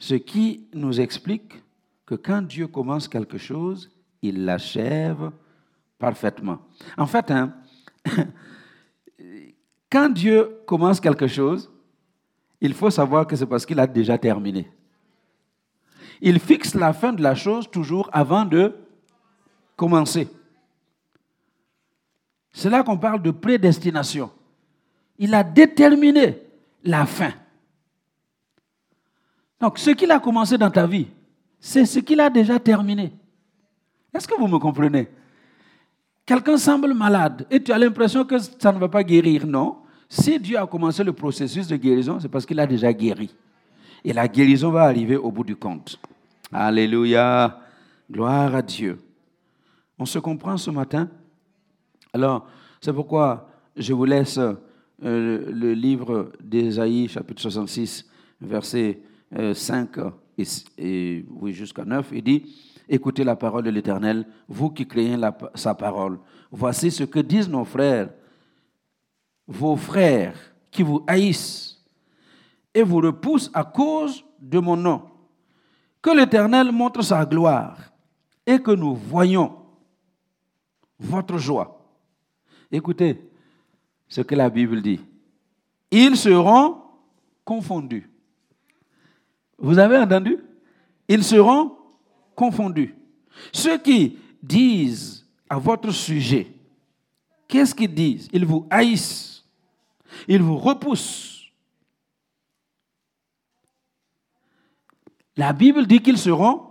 Ce 0.00 0.14
qui 0.14 0.66
nous 0.72 0.98
explique 0.98 1.62
que 2.06 2.14
quand 2.14 2.42
Dieu 2.42 2.66
commence 2.66 3.06
quelque 3.06 3.38
chose, 3.38 3.90
il 4.22 4.44
l'achève 4.46 5.30
parfaitement. 5.98 6.58
En 6.96 7.06
fait, 7.06 7.30
hein, 7.30 7.54
quand 9.92 10.08
Dieu 10.08 10.62
commence 10.66 11.00
quelque 11.00 11.26
chose, 11.28 11.70
il 12.62 12.72
faut 12.72 12.90
savoir 12.90 13.26
que 13.26 13.36
c'est 13.36 13.46
parce 13.46 13.66
qu'il 13.66 13.78
a 13.78 13.86
déjà 13.86 14.16
terminé. 14.16 14.70
Il 16.22 16.40
fixe 16.40 16.74
la 16.74 16.94
fin 16.94 17.12
de 17.12 17.22
la 17.22 17.34
chose 17.34 17.70
toujours 17.70 18.08
avant 18.12 18.46
de 18.46 18.74
commencer. 19.76 20.28
C'est 22.52 22.70
là 22.70 22.82
qu'on 22.82 22.98
parle 22.98 23.22
de 23.22 23.30
prédestination. 23.30 24.30
Il 25.18 25.34
a 25.34 25.44
déterminé 25.44 26.38
la 26.84 27.04
fin. 27.04 27.32
Donc, 29.60 29.78
ce 29.78 29.90
qu'il 29.90 30.10
a 30.10 30.18
commencé 30.18 30.56
dans 30.56 30.70
ta 30.70 30.86
vie, 30.86 31.08
c'est 31.58 31.84
ce 31.84 31.98
qu'il 31.98 32.20
a 32.20 32.30
déjà 32.30 32.58
terminé. 32.58 33.12
Est-ce 34.14 34.26
que 34.26 34.38
vous 34.38 34.48
me 34.48 34.58
comprenez? 34.58 35.08
Quelqu'un 36.24 36.56
semble 36.56 36.94
malade 36.94 37.46
et 37.50 37.62
tu 37.62 37.70
as 37.72 37.78
l'impression 37.78 38.24
que 38.24 38.38
ça 38.38 38.72
ne 38.72 38.78
va 38.78 38.88
pas 38.88 39.02
guérir. 39.04 39.46
Non. 39.46 39.78
Si 40.08 40.38
Dieu 40.40 40.58
a 40.58 40.66
commencé 40.66 41.04
le 41.04 41.12
processus 41.12 41.66
de 41.66 41.76
guérison, 41.76 42.18
c'est 42.18 42.28
parce 42.28 42.46
qu'il 42.46 42.58
a 42.58 42.66
déjà 42.66 42.92
guéri. 42.92 43.34
Et 44.04 44.12
la 44.12 44.26
guérison 44.26 44.70
va 44.70 44.84
arriver 44.84 45.16
au 45.16 45.30
bout 45.30 45.44
du 45.44 45.56
compte. 45.56 45.98
Alléluia. 46.52 47.60
Gloire 48.10 48.54
à 48.54 48.62
Dieu. 48.62 48.98
On 49.98 50.06
se 50.06 50.18
comprend 50.18 50.56
ce 50.56 50.70
matin? 50.70 51.08
Alors, 52.12 52.46
c'est 52.80 52.92
pourquoi 52.92 53.48
je 53.76 53.92
vous 53.92 54.04
laisse 54.04 54.38
euh, 54.38 54.56
le 55.52 55.74
livre 55.74 56.32
d'Ésaïe, 56.42 57.08
chapitre 57.08 57.42
66, 57.42 58.08
verset 58.40 59.00
5 59.32 59.98
euh, 59.98 60.10
et, 60.78 61.24
oui, 61.30 61.52
jusqu'à 61.52 61.84
9. 61.84 62.10
Il 62.12 62.22
dit 62.22 62.56
Écoutez 62.88 63.22
la 63.22 63.36
parole 63.36 63.62
de 63.62 63.70
l'Éternel, 63.70 64.26
vous 64.48 64.70
qui 64.70 64.86
créez 64.86 65.16
sa 65.54 65.74
parole. 65.74 66.18
Voici 66.50 66.90
ce 66.90 67.04
que 67.04 67.20
disent 67.20 67.48
nos 67.48 67.64
frères, 67.64 68.10
vos 69.46 69.76
frères 69.76 70.36
qui 70.72 70.82
vous 70.82 71.04
haïssent 71.06 71.78
et 72.74 72.82
vous 72.82 72.96
repoussent 72.98 73.50
à 73.54 73.62
cause 73.62 74.24
de 74.40 74.58
mon 74.58 74.76
nom. 74.76 75.02
Que 76.02 76.10
l'Éternel 76.10 76.72
montre 76.72 77.02
sa 77.02 77.24
gloire 77.24 77.78
et 78.44 78.58
que 78.58 78.72
nous 78.72 78.96
voyons 78.96 79.54
votre 80.98 81.38
joie. 81.38 81.80
Écoutez 82.72 83.30
ce 84.08 84.20
que 84.20 84.34
la 84.34 84.50
Bible 84.50 84.82
dit. 84.82 85.00
Ils 85.92 86.16
seront 86.16 86.82
confondus. 87.44 88.09
Vous 89.60 89.78
avez 89.78 89.98
entendu? 89.98 90.38
Ils 91.06 91.22
seront 91.22 91.76
confondus. 92.34 92.94
Ceux 93.52 93.78
qui 93.78 94.18
disent 94.42 95.26
à 95.48 95.58
votre 95.58 95.90
sujet, 95.90 96.46
qu'est-ce 97.46 97.74
qu'ils 97.74 97.94
disent? 97.94 98.28
Ils 98.32 98.44
vous 98.44 98.66
haïssent, 98.70 99.44
ils 100.26 100.42
vous 100.42 100.56
repoussent. 100.56 101.50
La 105.36 105.52
Bible 105.52 105.86
dit 105.86 106.00
qu'ils 106.00 106.18
seront 106.18 106.62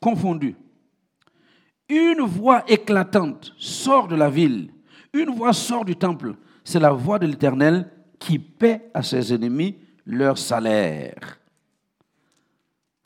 confondus. 0.00 0.56
Une 1.88 2.22
voix 2.22 2.64
éclatante 2.68 3.54
sort 3.58 4.08
de 4.08 4.16
la 4.16 4.28
ville, 4.28 4.72
une 5.12 5.30
voix 5.30 5.52
sort 5.52 5.84
du 5.84 5.96
temple. 5.96 6.34
C'est 6.64 6.80
la 6.80 6.90
voix 6.90 7.18
de 7.18 7.26
l'Éternel 7.26 7.90
qui 8.18 8.38
paie 8.38 8.90
à 8.92 9.02
ses 9.02 9.32
ennemis 9.32 9.76
leur 10.04 10.36
salaire. 10.38 11.38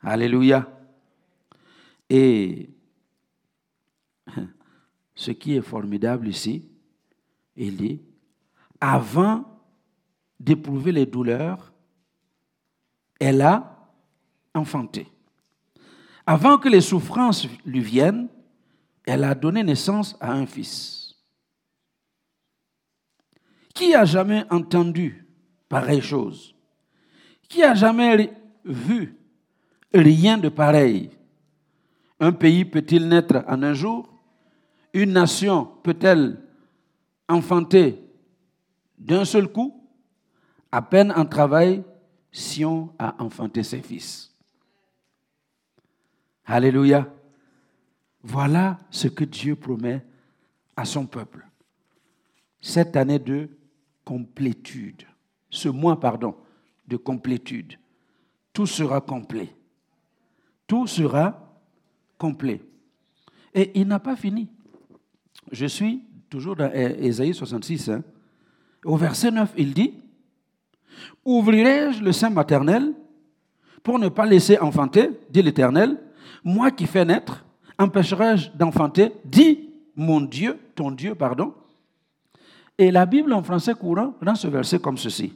Alléluia. 0.03 0.67
Et 2.09 2.69
ce 5.15 5.31
qui 5.31 5.55
est 5.55 5.61
formidable 5.61 6.27
ici, 6.27 6.67
il 7.55 7.77
dit, 7.77 8.01
avant 8.79 9.45
d'éprouver 10.39 10.91
les 10.91 11.05
douleurs, 11.05 11.71
elle 13.19 13.41
a 13.41 13.87
enfanté. 14.55 15.07
Avant 16.25 16.57
que 16.57 16.69
les 16.69 16.81
souffrances 16.81 17.47
lui 17.65 17.81
viennent, 17.81 18.27
elle 19.05 19.23
a 19.23 19.35
donné 19.35 19.63
naissance 19.63 20.17
à 20.19 20.33
un 20.33 20.45
fils. 20.45 21.15
Qui 23.73 23.93
a 23.93 24.05
jamais 24.05 24.45
entendu 24.49 25.27
pareille 25.69 26.01
chose? 26.01 26.55
Qui 27.47 27.63
a 27.63 27.73
jamais 27.73 28.33
vu 28.65 29.20
rien 29.93 30.37
de 30.37 30.49
pareil. 30.49 31.09
Un 32.19 32.31
pays 32.31 32.65
peut-il 32.65 33.07
naître 33.07 33.43
en 33.47 33.63
un 33.63 33.73
jour? 33.73 34.07
Une 34.93 35.13
nation 35.13 35.65
peut-elle 35.83 36.39
enfanter 37.27 37.99
d'un 38.97 39.25
seul 39.25 39.47
coup? 39.47 39.77
À 40.71 40.81
peine 40.81 41.11
en 41.11 41.25
travail, 41.25 41.83
Sion 42.31 42.93
a 42.97 43.21
enfanté 43.21 43.63
ses 43.63 43.81
fils. 43.81 44.33
Alléluia. 46.45 47.11
Voilà 48.23 48.77
ce 48.89 49.07
que 49.07 49.23
Dieu 49.23 49.55
promet 49.55 50.05
à 50.75 50.85
son 50.85 51.05
peuple. 51.05 51.45
Cette 52.61 52.95
année 52.95 53.19
de 53.19 53.49
complétude, 54.05 55.03
ce 55.49 55.69
mois, 55.69 55.99
pardon, 55.99 56.35
de 56.87 56.97
complétude, 56.97 57.77
tout 58.53 58.67
sera 58.67 59.01
complet 59.01 59.55
tout 60.71 60.87
sera 60.87 61.37
complet. 62.17 62.61
Et 63.53 63.77
il 63.77 63.85
n'a 63.89 63.99
pas 63.99 64.15
fini. 64.15 64.47
Je 65.51 65.65
suis 65.65 66.01
toujours 66.29 66.55
dans 66.55 66.71
Ésaïe 66.71 67.33
66. 67.33 67.89
Hein. 67.89 68.03
Au 68.85 68.95
verset 68.95 69.31
9, 69.31 69.51
il 69.57 69.73
dit, 69.73 69.95
Ouvrirai-je 71.25 72.01
le 72.01 72.13
sein 72.13 72.29
maternel 72.29 72.93
pour 73.83 73.99
ne 73.99 74.07
pas 74.07 74.25
laisser 74.25 74.57
enfanter, 74.59 75.09
dit 75.29 75.41
l'Éternel, 75.41 75.99
moi 76.41 76.71
qui 76.71 76.85
fais 76.85 77.03
naître, 77.03 77.43
empêcherai-je 77.77 78.51
d'enfanter, 78.51 79.11
dit 79.25 79.71
mon 79.97 80.21
Dieu, 80.21 80.57
ton 80.73 80.91
Dieu, 80.91 81.15
pardon? 81.15 81.53
Et 82.77 82.91
la 82.91 83.05
Bible 83.05 83.33
en 83.33 83.43
français 83.43 83.73
courant 83.73 84.13
rend 84.25 84.35
ce 84.35 84.47
verset 84.47 84.79
comme 84.79 84.97
ceci. 84.97 85.33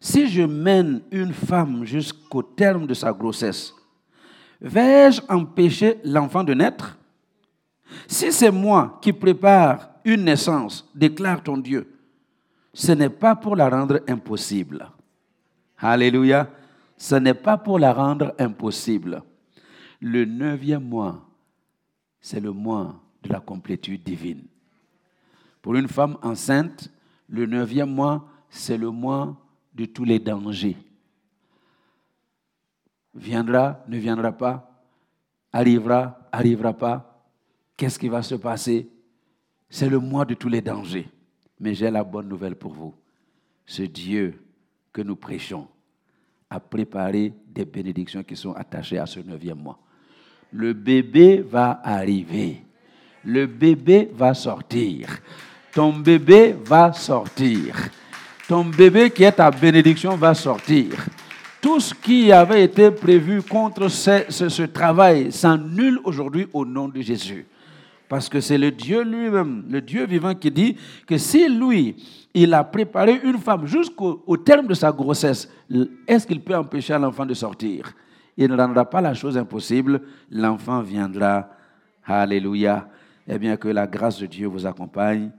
Si 0.00 0.28
je 0.28 0.40
mène 0.40 1.02
une 1.10 1.34
femme 1.34 1.84
jusqu'au 1.84 2.42
terme 2.42 2.86
de 2.86 2.94
sa 2.94 3.12
grossesse, 3.12 3.74
Vais-je 4.62 5.20
empêcher 5.28 5.98
l'enfant 6.04 6.44
de 6.44 6.54
naître? 6.54 6.96
Si 8.06 8.30
c'est 8.30 8.52
moi 8.52 9.00
qui 9.02 9.12
prépare 9.12 9.90
une 10.04 10.24
naissance, 10.24 10.88
déclare 10.94 11.42
ton 11.42 11.58
Dieu, 11.58 11.92
ce 12.72 12.92
n'est 12.92 13.10
pas 13.10 13.34
pour 13.34 13.56
la 13.56 13.68
rendre 13.68 14.00
impossible. 14.08 14.88
Alléluia. 15.78 16.48
Ce 16.96 17.16
n'est 17.16 17.34
pas 17.34 17.58
pour 17.58 17.80
la 17.80 17.92
rendre 17.92 18.32
impossible. 18.38 19.24
Le 20.00 20.24
neuvième 20.24 20.84
mois, 20.84 21.28
c'est 22.20 22.38
le 22.38 22.52
mois 22.52 22.94
de 23.24 23.32
la 23.32 23.40
complétude 23.40 24.04
divine. 24.04 24.44
Pour 25.60 25.74
une 25.74 25.88
femme 25.88 26.16
enceinte, 26.22 26.88
le 27.28 27.46
neuvième 27.46 27.90
mois, 27.90 28.24
c'est 28.48 28.78
le 28.78 28.90
mois 28.90 29.36
de 29.74 29.84
tous 29.86 30.04
les 30.04 30.20
dangers 30.20 30.76
viendra, 33.14 33.84
ne 33.88 33.98
viendra 33.98 34.32
pas, 34.32 34.70
arrivera, 35.52 36.28
arrivera 36.32 36.72
pas, 36.72 37.24
qu'est-ce 37.76 37.98
qui 37.98 38.08
va 38.08 38.22
se 38.22 38.34
passer? 38.34 38.88
C'est 39.68 39.88
le 39.88 39.98
mois 39.98 40.24
de 40.24 40.34
tous 40.34 40.48
les 40.48 40.60
dangers. 40.60 41.08
Mais 41.60 41.74
j'ai 41.74 41.90
la 41.90 42.04
bonne 42.04 42.28
nouvelle 42.28 42.56
pour 42.56 42.72
vous. 42.72 42.94
Ce 43.64 43.82
Dieu 43.82 44.42
que 44.92 45.02
nous 45.02 45.16
prêchons 45.16 45.68
a 46.50 46.60
préparé 46.60 47.32
des 47.46 47.64
bénédictions 47.64 48.22
qui 48.22 48.36
sont 48.36 48.52
attachées 48.52 48.98
à 48.98 49.06
ce 49.06 49.20
neuvième 49.20 49.58
mois. 49.58 49.78
Le 50.50 50.74
bébé 50.74 51.40
va 51.40 51.80
arriver. 51.82 52.62
Le 53.24 53.46
bébé 53.46 54.10
va 54.12 54.34
sortir. 54.34 55.08
Ton 55.72 55.94
bébé 55.94 56.54
va 56.64 56.92
sortir. 56.92 57.76
Ton 58.46 58.64
bébé 58.66 59.10
qui 59.10 59.22
est 59.22 59.32
ta 59.32 59.50
bénédiction 59.50 60.16
va 60.16 60.34
sortir 60.34 61.06
tout 61.62 61.78
ce 61.78 61.94
qui 61.94 62.32
avait 62.32 62.64
été 62.64 62.90
prévu 62.90 63.40
contre 63.40 63.86
ce, 63.86 64.66
travail 64.66 65.30
s'annule 65.30 66.00
aujourd'hui 66.02 66.48
au 66.52 66.66
nom 66.66 66.88
de 66.88 67.00
Jésus. 67.00 67.46
Parce 68.08 68.28
que 68.28 68.40
c'est 68.40 68.58
le 68.58 68.72
Dieu 68.72 69.02
lui-même, 69.04 69.64
le 69.70 69.80
Dieu 69.80 70.04
vivant 70.04 70.34
qui 70.34 70.50
dit 70.50 70.76
que 71.06 71.16
si 71.16 71.48
lui, 71.48 71.94
il 72.34 72.52
a 72.52 72.64
préparé 72.64 73.20
une 73.22 73.38
femme 73.38 73.64
jusqu'au 73.64 74.36
terme 74.44 74.66
de 74.66 74.74
sa 74.74 74.90
grossesse, 74.90 75.48
est-ce 76.06 76.26
qu'il 76.26 76.42
peut 76.42 76.56
empêcher 76.56 76.98
l'enfant 76.98 77.24
de 77.24 77.32
sortir? 77.32 77.92
Il 78.36 78.48
ne 78.48 78.56
rendra 78.56 78.84
pas 78.84 79.00
la 79.00 79.14
chose 79.14 79.38
impossible, 79.38 80.02
l'enfant 80.30 80.82
viendra. 80.82 81.48
Alléluia. 82.04 82.88
Eh 83.28 83.38
bien, 83.38 83.56
que 83.56 83.68
la 83.68 83.86
grâce 83.86 84.18
de 84.18 84.26
Dieu 84.26 84.48
vous 84.48 84.66
accompagne 84.66 85.30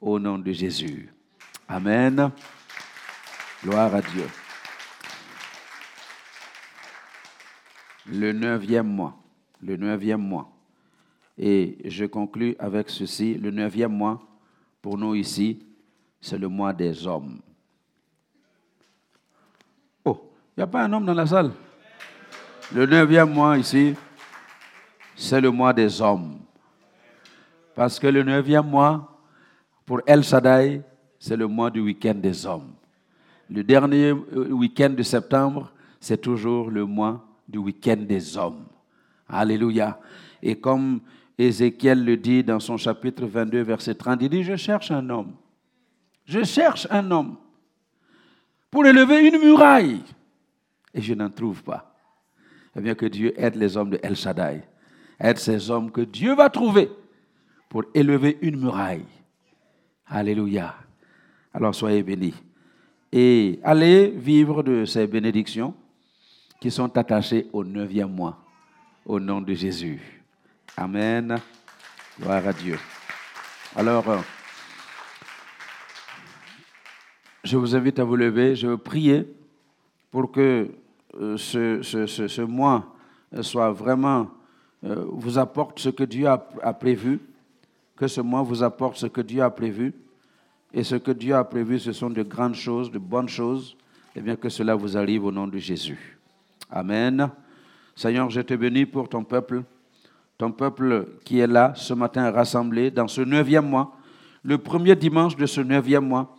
au 0.00 0.18
nom 0.18 0.38
de 0.38 0.52
Jésus. 0.52 1.12
Amen. 1.68 2.30
Gloire 3.62 3.94
à 3.94 4.00
Dieu. 4.00 4.24
Le 8.08 8.32
neuvième 8.32 8.86
mois. 8.86 9.16
Le 9.60 9.76
neuvième 9.76 10.20
mois. 10.20 10.50
Et 11.38 11.78
je 11.84 12.04
conclus 12.04 12.54
avec 12.58 12.88
ceci. 12.88 13.34
Le 13.34 13.50
neuvième 13.50 13.92
mois, 13.92 14.22
pour 14.80 14.96
nous 14.96 15.14
ici, 15.14 15.66
c'est 16.20 16.38
le 16.38 16.48
mois 16.48 16.72
des 16.72 17.06
hommes. 17.06 17.40
Oh, 20.04 20.30
il 20.56 20.60
n'y 20.60 20.64
a 20.64 20.66
pas 20.66 20.84
un 20.84 20.92
homme 20.92 21.04
dans 21.04 21.14
la 21.14 21.26
salle? 21.26 21.52
Le 22.72 22.86
neuvième 22.86 23.32
mois 23.32 23.58
ici, 23.58 23.94
c'est 25.14 25.40
le 25.40 25.50
mois 25.50 25.72
des 25.72 26.00
hommes. 26.00 26.38
Parce 27.74 27.98
que 27.98 28.06
le 28.06 28.22
neuvième 28.22 28.66
mois, 28.66 29.20
pour 29.84 30.00
El 30.06 30.22
Shaddai, 30.24 30.82
c'est 31.18 31.36
le 31.36 31.46
mois 31.46 31.70
du 31.70 31.80
week-end 31.80 32.14
des 32.14 32.46
hommes. 32.46 32.72
Le 33.50 33.62
dernier 33.62 34.10
euh, 34.10 34.50
week-end 34.50 34.90
de 34.90 35.02
septembre, 35.02 35.72
c'est 36.00 36.20
toujours 36.20 36.70
le 36.70 36.84
mois 36.84 37.25
du 37.48 37.58
week-end 37.58 37.96
des 37.98 38.36
hommes. 38.36 38.64
Alléluia. 39.28 40.00
Et 40.42 40.56
comme 40.56 41.00
Ézéchiel 41.38 42.04
le 42.04 42.16
dit 42.16 42.42
dans 42.42 42.60
son 42.60 42.76
chapitre 42.76 43.26
22, 43.26 43.62
verset 43.62 43.94
30, 43.94 44.22
il 44.22 44.28
dit, 44.28 44.42
je 44.42 44.56
cherche 44.56 44.90
un 44.90 45.08
homme. 45.10 45.34
Je 46.24 46.42
cherche 46.42 46.86
un 46.90 47.10
homme 47.10 47.36
pour 48.70 48.86
élever 48.86 49.28
une 49.28 49.38
muraille. 49.38 50.02
Et 50.94 51.02
je 51.02 51.14
n'en 51.14 51.30
trouve 51.30 51.62
pas. 51.62 51.94
Eh 52.74 52.80
bien, 52.80 52.94
que 52.94 53.06
Dieu 53.06 53.32
aide 53.40 53.56
les 53.56 53.76
hommes 53.76 53.90
de 53.90 54.00
El 54.02 54.16
Shaddai. 54.16 54.62
Aide 55.18 55.38
ces 55.38 55.70
hommes 55.70 55.90
que 55.90 56.02
Dieu 56.02 56.34
va 56.34 56.50
trouver 56.50 56.90
pour 57.68 57.84
élever 57.94 58.38
une 58.42 58.60
muraille. 58.60 59.06
Alléluia. 60.06 60.74
Alors 61.52 61.74
soyez 61.74 62.02
bénis. 62.02 62.34
Et 63.12 63.60
allez 63.62 64.08
vivre 64.08 64.62
de 64.62 64.84
ces 64.84 65.06
bénédictions 65.06 65.74
qui 66.60 66.70
sont 66.70 66.96
attachées 66.96 67.46
au 67.52 67.64
neuvième 67.64 68.12
mois, 68.12 68.38
au 69.04 69.20
nom 69.20 69.40
de 69.40 69.54
Jésus. 69.54 70.00
Amen. 70.76 71.38
Gloire 72.20 72.46
à 72.46 72.52
Dieu. 72.52 72.78
Alors, 73.74 74.08
euh, 74.08 74.18
je 77.44 77.56
vous 77.56 77.76
invite 77.76 77.98
à 77.98 78.04
vous 78.04 78.16
lever. 78.16 78.56
Je 78.56 78.68
veux 78.68 78.78
prier 78.78 79.26
pour 80.10 80.32
que 80.32 80.70
euh, 81.20 81.36
ce, 81.36 81.82
ce, 81.82 82.42
mois 82.42 82.94
soit 83.42 83.70
vraiment, 83.70 84.30
euh, 84.84 85.04
vous 85.08 85.38
apporte 85.38 85.78
ce 85.78 85.90
que 85.90 86.04
Dieu 86.04 86.26
a 86.26 86.72
prévu, 86.72 87.20
que 87.96 88.06
ce 88.06 88.20
mois 88.20 88.42
vous 88.42 88.62
apporte 88.62 88.96
ce 88.96 89.06
que 89.06 89.20
Dieu 89.20 89.42
a 89.42 89.50
prévu 89.50 89.92
et 90.72 90.84
ce 90.84 90.96
que 90.96 91.10
Dieu 91.10 91.34
a 91.34 91.44
prévu, 91.44 91.78
ce 91.78 91.92
sont 91.92 92.10
de 92.10 92.22
grandes 92.22 92.54
choses, 92.54 92.90
de 92.90 92.98
bonnes 92.98 93.28
choses, 93.28 93.76
et 94.14 94.20
bien 94.20 94.36
que 94.36 94.48
cela 94.48 94.74
vous 94.74 94.96
arrive 94.96 95.24
au 95.24 95.32
nom 95.32 95.46
de 95.46 95.58
Jésus. 95.58 96.15
Amen. 96.70 97.30
Seigneur, 97.94 98.28
je 98.30 98.40
te 98.40 98.54
bénis 98.54 98.86
pour 98.86 99.08
ton 99.08 99.24
peuple, 99.24 99.62
ton 100.36 100.52
peuple 100.52 101.06
qui 101.24 101.38
est 101.38 101.46
là 101.46 101.72
ce 101.76 101.94
matin 101.94 102.30
rassemblé 102.30 102.90
dans 102.90 103.08
ce 103.08 103.20
neuvième 103.20 103.68
mois, 103.68 103.96
le 104.42 104.58
premier 104.58 104.94
dimanche 104.94 105.36
de 105.36 105.46
ce 105.46 105.60
neuvième 105.60 106.06
mois, 106.06 106.36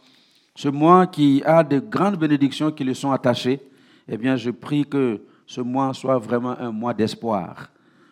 ce 0.56 0.70
mois 0.70 1.08
qui 1.08 1.42
a 1.46 1.64
de 1.64 1.80
grandes 1.80 2.18
bénédictions 2.18 2.72
qui 2.72 2.84
lui 2.84 2.96
sont 2.96 3.12
attachées. 3.12 3.60
Eh 4.08 4.18
bien, 4.18 4.36
je 4.36 4.52
prie 4.52 4.86
que 4.86 5.22
ce 5.46 5.62
mois 5.62 5.94
soit 5.94 6.18
vraiment 6.18 6.58
un 6.60 6.72
mois 6.72 6.94
d'espoir 6.94 7.70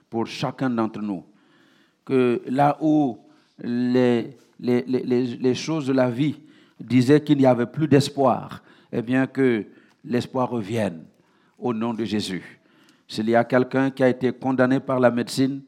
pour 0.10 0.28
chacun 0.28 0.70
d'entre 0.70 1.02
nous. 1.02 1.24
Que 2.04 2.42
là 2.48 2.78
où 2.82 3.18
les 3.62 4.38
les, 4.60 5.56
choses 5.56 5.88
de 5.88 5.94
la 5.94 6.10
vie 6.10 6.36
disaient 6.80 7.22
qu'il 7.22 7.38
n'y 7.38 7.46
avait 7.46 7.66
plus 7.66 7.88
d'espoir, 7.88 8.62
eh 8.92 9.02
bien 9.02 9.28
que 9.28 9.66
l'espoir 10.04 10.50
revienne 10.50 11.04
au 11.58 11.74
nom 11.74 11.94
de 11.94 12.04
Jésus. 12.04 12.60
S'il 13.08 13.30
y 13.30 13.36
a 13.36 13.44
quelqu'un 13.44 13.92
qui 13.92 14.04
a 14.04 14.10
été 14.10 14.32
condamné 14.32 14.80
par 14.80 15.00
la 15.00 15.12
médecine 15.12 15.62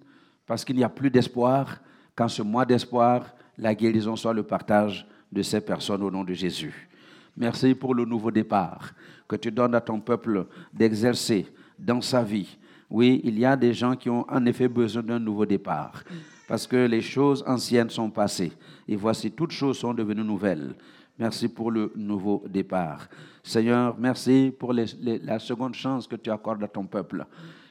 parce 0.46 0.64
qu'il 0.64 0.76
n'y 0.76 0.84
a 0.84 0.90
plus 0.90 1.10
d'espoir, 1.12 1.78
qu'en 2.16 2.28
ce 2.28 2.42
mois 2.42 2.66
d'espoir, 2.66 3.26
la 3.58 3.76
guérison 3.76 4.16
soit 4.16 4.34
le 4.34 4.44
partage 4.44 5.06
de 5.32 5.42
ces 5.42 5.62
personnes 5.62 6.04
au 6.04 6.10
nom 6.10 6.24
de 6.24 6.34
Jésus. 6.34 6.90
Merci 7.36 7.76
pour 7.76 7.94
le 7.94 8.06
nouveau 8.06 8.32
départ 8.32 8.92
que 9.28 9.36
tu 9.36 9.52
donnes 9.52 9.76
à 9.76 9.82
ton 9.82 10.00
peuple 10.00 10.48
d'exercer 10.74 11.46
dans 11.78 12.02
sa 12.02 12.24
vie. 12.24 12.58
Oui, 12.90 13.22
il 13.24 13.38
y 13.38 13.46
a 13.46 13.56
des 13.56 13.74
gens 13.74 13.96
qui 13.96 14.10
ont 14.10 14.26
en 14.30 14.46
effet 14.46 14.68
besoin 14.68 15.04
d'un 15.04 15.20
nouveau 15.20 15.46
départ 15.46 16.04
parce 16.48 16.66
que 16.66 16.88
les 16.88 17.02
choses 17.02 17.44
anciennes 17.46 17.90
sont 17.90 18.10
passées 18.10 18.54
et 18.88 18.96
voici 18.96 19.32
toutes 19.32 19.52
choses 19.52 19.78
sont 19.78 19.94
devenues 19.94 20.24
nouvelles. 20.24 20.74
Merci 21.20 21.50
pour 21.50 21.72
le 21.72 21.92
nouveau 21.96 22.44
départ. 22.48 23.08
Seigneur, 23.48 23.96
merci 23.98 24.54
pour 24.58 24.74
la 24.74 25.40
seconde 25.40 25.74
chance 25.74 26.08
que 26.08 26.16
tu 26.16 26.30
accordes 26.30 26.64
à 26.64 26.68
ton 26.68 26.86
peuple. 26.86 27.26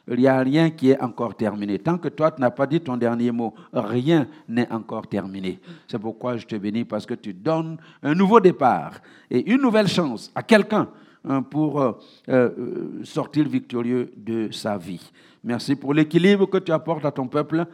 Il 0.08 0.18
n'y 0.18 0.26
a 0.26 0.38
rien 0.40 0.70
qui 0.70 0.90
est 0.90 1.00
encore 1.00 1.34
terminé. 1.34 1.78
Tant 1.78 1.98
que 1.98 2.08
toi, 2.08 2.30
tu 2.30 2.40
n'as 2.40 2.50
pas 2.50 2.66
dit 2.66 2.80
ton 2.80 2.96
dernier 2.96 3.30
mot, 3.30 3.54
rien 3.72 4.26
n'est 4.48 4.70
encore 4.70 5.06
terminé. 5.06 5.60
C'est 5.86 5.98
pourquoi 5.98 6.36
je 6.36 6.46
te 6.46 6.56
bénis 6.56 6.84
parce 6.84 7.04
que 7.04 7.14
tu 7.14 7.34
donnes 7.34 7.76
un 8.02 8.14
nouveau 8.14 8.40
départ 8.40 9.00
et 9.30 9.50
une 9.52 9.60
nouvelle 9.60 9.88
chance 9.88 10.30
à 10.34 10.42
quelqu'un 10.42 10.88
hein, 11.24 11.42
pour 11.42 11.80
euh, 11.80 11.92
euh, 12.28 13.00
sortir 13.02 13.48
victorieux 13.48 14.12
de 14.16 14.50
sa 14.52 14.78
vie. 14.78 15.10
Merci 15.44 15.76
pour 15.76 15.92
l'équilibre 15.92 16.46
que 16.46 16.58
tu 16.58 16.72
apportes 16.72 17.04
à 17.04 17.10
ton 17.10 17.26
peuple 17.26 17.66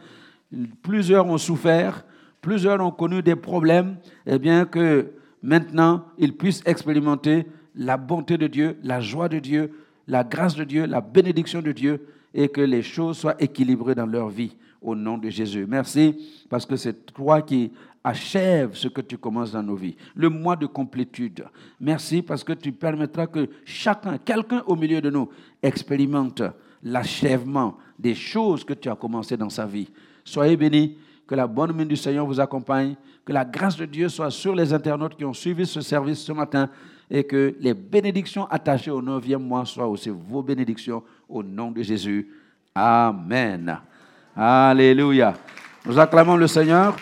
plusieurs 0.81 1.25
ont 1.25 1.37
souffert, 1.37 2.05
plusieurs 2.41 2.79
ont 2.81 2.91
connu 2.91 3.21
des 3.21 3.35
problèmes, 3.35 3.97
et 4.25 4.33
eh 4.35 4.39
bien 4.39 4.65
que 4.65 5.11
maintenant 5.41 6.05
ils 6.17 6.35
puissent 6.35 6.63
expérimenter 6.65 7.45
la 7.75 7.97
bonté 7.97 8.37
de 8.37 8.47
Dieu, 8.47 8.77
la 8.83 9.01
joie 9.01 9.29
de 9.29 9.39
Dieu, 9.39 9.71
la 10.07 10.23
grâce 10.23 10.55
de 10.55 10.63
Dieu, 10.63 10.85
la 10.85 11.01
bénédiction 11.01 11.61
de 11.61 11.71
Dieu, 11.71 12.05
et 12.33 12.49
que 12.49 12.61
les 12.61 12.81
choses 12.81 13.17
soient 13.17 13.41
équilibrées 13.41 13.95
dans 13.95 14.05
leur 14.05 14.29
vie 14.29 14.55
au 14.81 14.95
nom 14.95 15.17
de 15.17 15.29
Jésus. 15.29 15.65
Merci 15.67 16.15
parce 16.49 16.65
que 16.65 16.75
c'est 16.75 17.05
toi 17.13 17.41
qui 17.41 17.71
achèves 18.03 18.75
ce 18.75 18.87
que 18.87 19.01
tu 19.01 19.17
commences 19.17 19.53
dans 19.53 19.63
nos 19.63 19.75
vies, 19.75 19.95
le 20.15 20.29
mois 20.29 20.55
de 20.55 20.65
complétude. 20.65 21.45
Merci 21.79 22.21
parce 22.21 22.43
que 22.43 22.53
tu 22.53 22.71
permettras 22.71 23.27
que 23.27 23.47
chacun, 23.63 24.17
quelqu'un 24.17 24.63
au 24.67 24.75
milieu 24.75 24.99
de 24.99 25.09
nous, 25.09 25.29
expérimente 25.61 26.41
l'achèvement 26.83 27.77
des 27.97 28.13
choses 28.13 28.65
que 28.65 28.73
tu 28.73 28.89
as 28.89 28.95
commencées 28.95 29.37
dans 29.37 29.49
sa 29.49 29.65
vie. 29.65 29.89
Soyez 30.25 30.57
bénis, 30.57 30.97
que 31.25 31.35
la 31.35 31.47
bonne 31.47 31.71
main 31.71 31.85
du 31.85 31.95
Seigneur 31.95 32.25
vous 32.25 32.39
accompagne, 32.39 32.95
que 33.23 33.31
la 33.31 33.45
grâce 33.45 33.77
de 33.77 33.85
Dieu 33.85 34.09
soit 34.09 34.29
sur 34.29 34.53
les 34.53 34.73
internautes 34.73 35.15
qui 35.15 35.23
ont 35.23 35.33
suivi 35.33 35.65
ce 35.65 35.79
service 35.79 36.19
ce 36.19 36.33
matin 36.33 36.69
et 37.09 37.23
que 37.23 37.55
les 37.59 37.73
bénédictions 37.73 38.45
attachées 38.45 38.91
au 38.91 39.01
neuvième 39.01 39.43
mois 39.43 39.65
soient 39.65 39.87
aussi 39.87 40.09
vos 40.09 40.41
bénédictions 40.41 41.03
au 41.29 41.43
nom 41.43 41.71
de 41.71 41.81
Jésus. 41.81 42.27
Amen. 42.73 43.79
Alléluia. 44.35 45.33
Nous 45.85 45.99
acclamons 45.99 46.37
le 46.37 46.47
Seigneur. 46.47 46.95